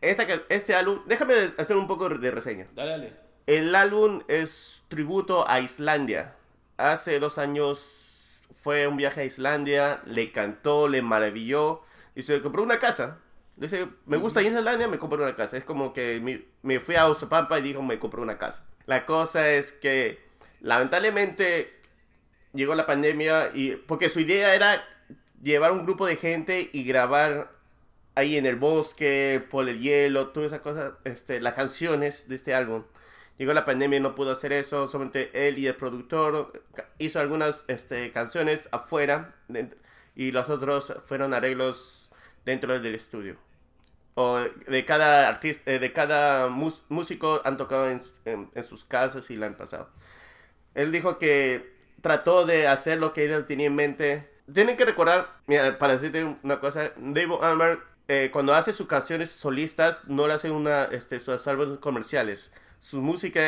[0.00, 2.66] Esta, este álbum, déjame hacer un poco de reseña.
[2.74, 3.12] Dale, dale.
[3.46, 6.36] El álbum es tributo a Islandia.
[6.78, 11.82] Hace dos años fue un viaje a Islandia, le cantó, le maravilló
[12.14, 13.20] y se compró una casa.
[13.56, 15.56] Dice, me gusta Islandia, me compré una casa.
[15.56, 18.66] Es como que me, me fui a Oxapampa y dijo, me compré una casa.
[18.86, 20.20] La cosa es que,
[20.60, 21.72] lamentablemente,
[22.52, 24.84] llegó la pandemia y porque su idea era
[25.42, 27.52] llevar un grupo de gente y grabar
[28.14, 32.54] ahí en el bosque, por el hielo, todas esas cosas, este, las canciones de este
[32.54, 32.84] álbum.
[33.38, 36.62] Llegó la pandemia y no pudo hacer eso, solamente él y el productor
[36.98, 39.34] hizo algunas este, canciones afuera
[40.14, 42.03] y los otros fueron arreglos
[42.44, 43.36] dentro del estudio.
[44.14, 49.30] O de cada artista, eh, de cada músico han tocado en, en- en sus casas
[49.30, 49.88] y la han pasado.
[50.74, 54.30] Él dijo que trató de hacer lo que él tenía en mente.
[54.52, 57.78] Tienen que recordar, mira, para decirte una cosa, David Almer,
[58.08, 62.52] eh, cuando hace sus canciones solistas, no le hace una, este, sus álbumes comerciales.
[62.80, 63.40] Su música,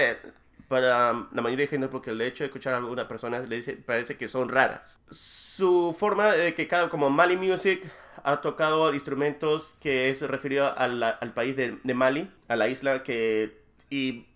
[0.69, 3.75] para la mayoría de gente, porque el hecho de escuchar a alguna persona le dice,
[3.75, 4.99] parece que son raras.
[5.11, 7.85] Su forma de que cada, como Mali Music,
[8.25, 12.69] ha tocado instrumentos que es referido a la- al país de, de Mali, a la
[12.69, 13.59] isla que
[13.89, 14.27] y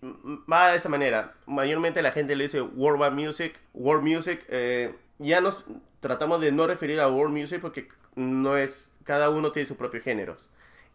[0.51, 1.33] va de esa manera.
[1.45, 4.45] Mayormente la gente le dice world music, world music.
[4.47, 5.65] eh, ya nos
[5.99, 10.01] tratamos de no referir a world music porque no es cada uno tiene su propio
[10.01, 10.37] género.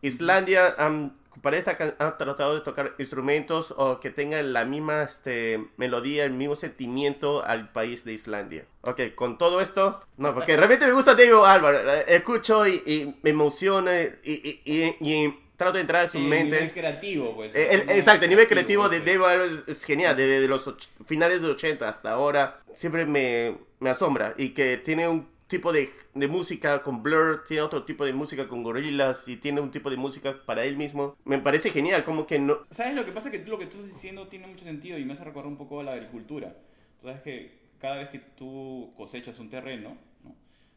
[0.03, 5.03] Islandia am, para esta can- ha tratado de tocar instrumentos o que tengan la misma
[5.03, 8.65] este, melodía, el mismo sentimiento al país de Islandia.
[8.83, 11.79] Ok, con todo esto, no, porque realmente me gusta David Álvaro.
[12.07, 16.57] Escucho y, y me emociona y, y- y- trato de entrar en su Sí, mente.
[16.57, 17.55] nivel creativo, pues.
[17.55, 19.19] Eh, el- Nivel exacto, el nivel creativo de ese.
[19.19, 23.57] Dave es, es genial, desde de los och- finales de 80 hasta ahora, siempre me,
[23.81, 28.05] me asombra y que tiene un tipo de, de música con Blur, tiene otro tipo
[28.05, 31.17] de música con Gorillaz y tiene un tipo de música para él mismo.
[31.25, 32.59] Me parece genial, como que no...
[32.71, 33.31] ¿Sabes lo que pasa?
[33.31, 35.81] Que lo que tú estás diciendo tiene mucho sentido y me hace recordar un poco
[35.81, 36.57] a la agricultura.
[37.03, 40.35] Sabes que cada vez que tú cosechas un terreno, ¿no?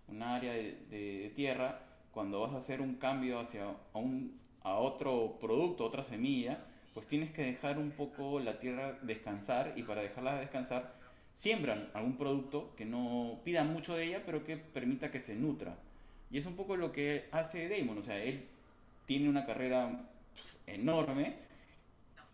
[0.08, 4.40] un área de, de- de tierra, cuando vas a hacer un cambio hacia a, un,
[4.64, 9.84] a otro producto, otra semilla, pues tienes que dejar un poco la tierra descansar y
[9.84, 10.94] para dejarla descansar
[11.34, 15.78] siembran algún producto que no pida mucho de ella, pero que permita que se nutra.
[16.32, 18.46] Y es un poco lo que hace Damon, o sea, él
[19.06, 20.10] tiene una carrera
[20.68, 21.36] enorme,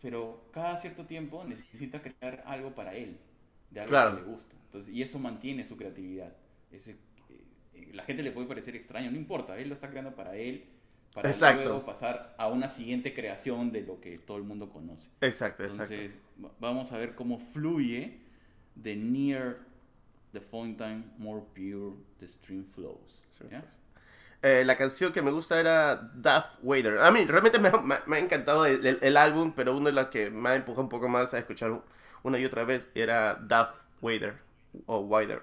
[0.01, 3.17] pero cada cierto tiempo necesita crear algo para él,
[3.71, 4.15] de algo Claro.
[4.17, 4.55] que le gusta.
[4.65, 6.33] Entonces, y eso mantiene su creatividad.
[6.71, 6.91] Ese,
[7.73, 10.65] eh, la gente le puede parecer extraño, no importa, él lo está creando para él,
[11.13, 11.63] para Exacto.
[11.63, 15.07] luego pasar a una siguiente creación de lo que todo el mundo conoce.
[15.21, 15.63] Exacto.
[15.63, 18.19] Entonces, va- vamos a ver cómo fluye
[18.81, 19.57] the near
[20.33, 23.15] the fountain, more pure the stream flows.
[23.31, 23.45] Sí.
[24.41, 26.99] Eh, la canción que me gusta era Daft Wader.
[26.99, 29.85] A mí realmente me, ha- me- me ha encantado el, el- el álbum, pero una
[29.87, 31.81] de las que me ha empujado un poco más a escuchar
[32.23, 34.35] una y otra vez era Daft Wader
[34.85, 35.41] o Wider.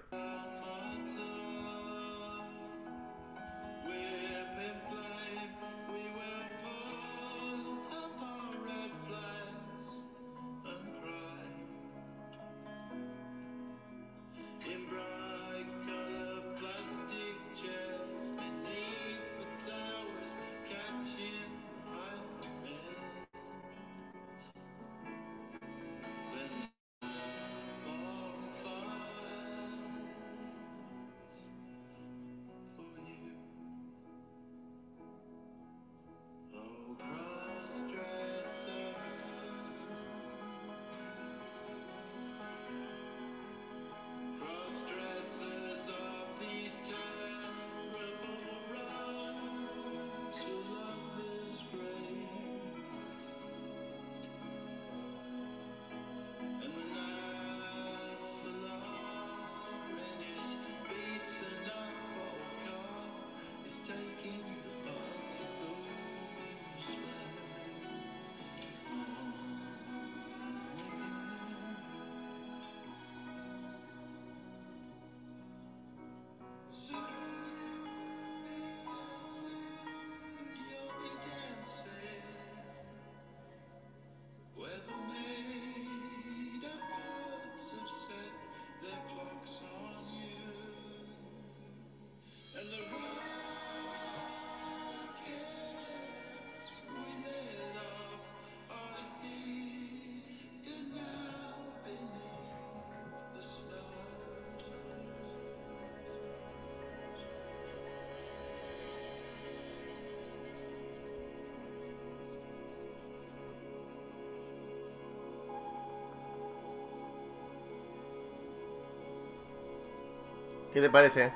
[120.73, 121.33] ¿Qué te parece?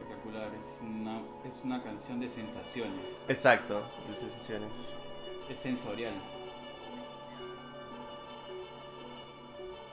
[0.00, 4.70] Espectacular, es una, es una canción de sensaciones, Exacto, de sensaciones.
[5.50, 6.14] es sensorial.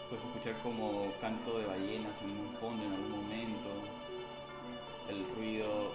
[0.10, 3.70] Puedes escuchar como canto de ballenas en un fondo en algún momento,
[5.10, 5.92] el ruido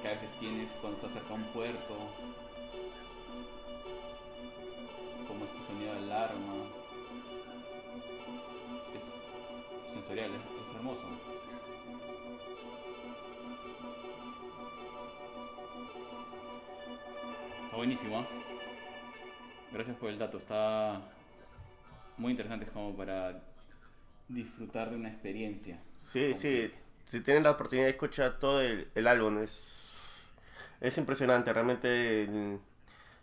[0.00, 1.94] que a veces tienes cuando estás cerca de un puerto,
[10.06, 10.40] sensorial, es,
[10.70, 11.02] es hermoso.
[17.64, 18.18] Está buenísimo.
[18.20, 18.26] ¿ah?
[19.72, 20.38] Gracias por el dato.
[20.38, 21.00] Está
[22.16, 23.40] muy interesante como para
[24.28, 25.78] disfrutar de una experiencia.
[25.92, 26.70] Sí, sí.
[27.04, 29.92] Si tienen la oportunidad de escuchar todo el, el álbum, es,
[30.80, 31.52] es impresionante.
[31.52, 32.58] Realmente el-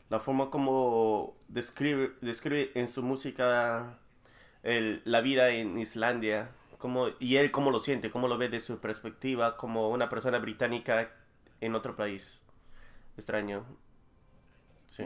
[0.10, 3.98] la forma como describe, describe en su música
[4.62, 6.50] el- la vida en Islandia.
[6.84, 10.38] Cómo, y él cómo lo siente, cómo lo ve de su perspectiva como una persona
[10.40, 11.14] británica
[11.62, 12.42] en otro país.
[13.16, 13.64] Extraño.
[14.90, 15.06] Sí,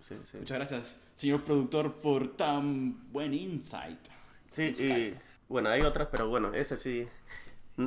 [0.00, 0.38] sí, sí.
[0.38, 4.00] Muchas gracias, señor productor, por tan buen insight.
[4.48, 5.14] Sí, y
[5.48, 7.06] bueno, hay otras, pero bueno, ese sí.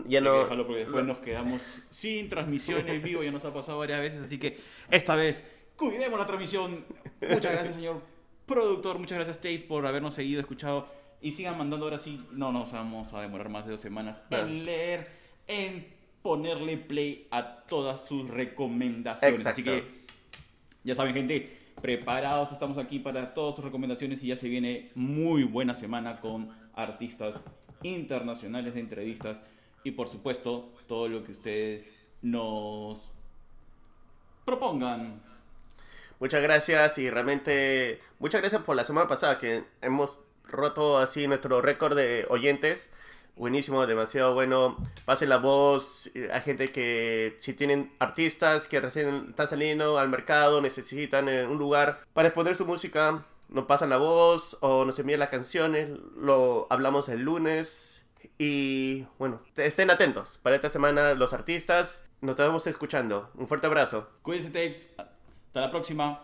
[0.08, 0.32] Ya no.
[0.32, 4.00] que dejarlo porque después nos quedamos sin transmisión en vivo, ya nos ha pasado varias
[4.00, 4.58] veces, así que
[4.90, 5.44] esta vez
[5.76, 6.86] cuidemos la transmisión.
[7.20, 8.02] Muchas gracias, señor
[8.46, 12.26] productor, muchas gracias, Tate, por habernos seguido, escuchado y sigan mandando ahora sí.
[12.32, 14.48] No nos vamos a demorar más de dos semanas Claro.
[14.48, 15.08] en leer,
[15.48, 15.88] en
[16.22, 19.46] ponerle play a todas sus recomendaciones.
[19.46, 20.02] Así que
[20.84, 25.44] ya saben, gente, preparados estamos aquí para todas sus recomendaciones y ya se viene muy
[25.44, 27.42] buena semana con artistas
[27.84, 29.40] internacionales de entrevistas
[29.84, 31.92] y por supuesto todo lo que ustedes
[32.22, 33.00] nos
[34.46, 35.22] propongan.
[36.20, 40.20] Muchas gracias y realmente muchas gracias por la semana pasada que hemos
[40.52, 42.90] roto así nuestro récord de oyentes.
[43.36, 44.78] Buenísimo, demasiado bueno.
[45.06, 50.10] Pasen la voz eh, a gente que si tienen artistas que recién están saliendo al
[50.10, 55.00] mercado, necesitan eh, un lugar para exponer su música, nos pasan la voz o nos
[55.00, 58.04] envían las canciones, lo hablamos el lunes.
[58.38, 60.40] Y bueno, estén atentos.
[60.44, 63.32] Para esta semana los artistas nos estamos escuchando.
[63.36, 64.08] Un fuerte abrazo.
[64.22, 64.88] Cuídense, tapes.
[64.98, 66.22] Hasta la próxima.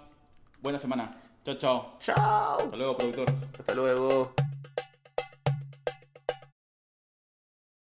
[0.62, 1.27] Buena semana.
[1.48, 1.98] Chao, chao.
[2.02, 2.58] Chao.
[2.60, 3.26] Hasta luego, productor.
[3.58, 4.34] Hasta luego.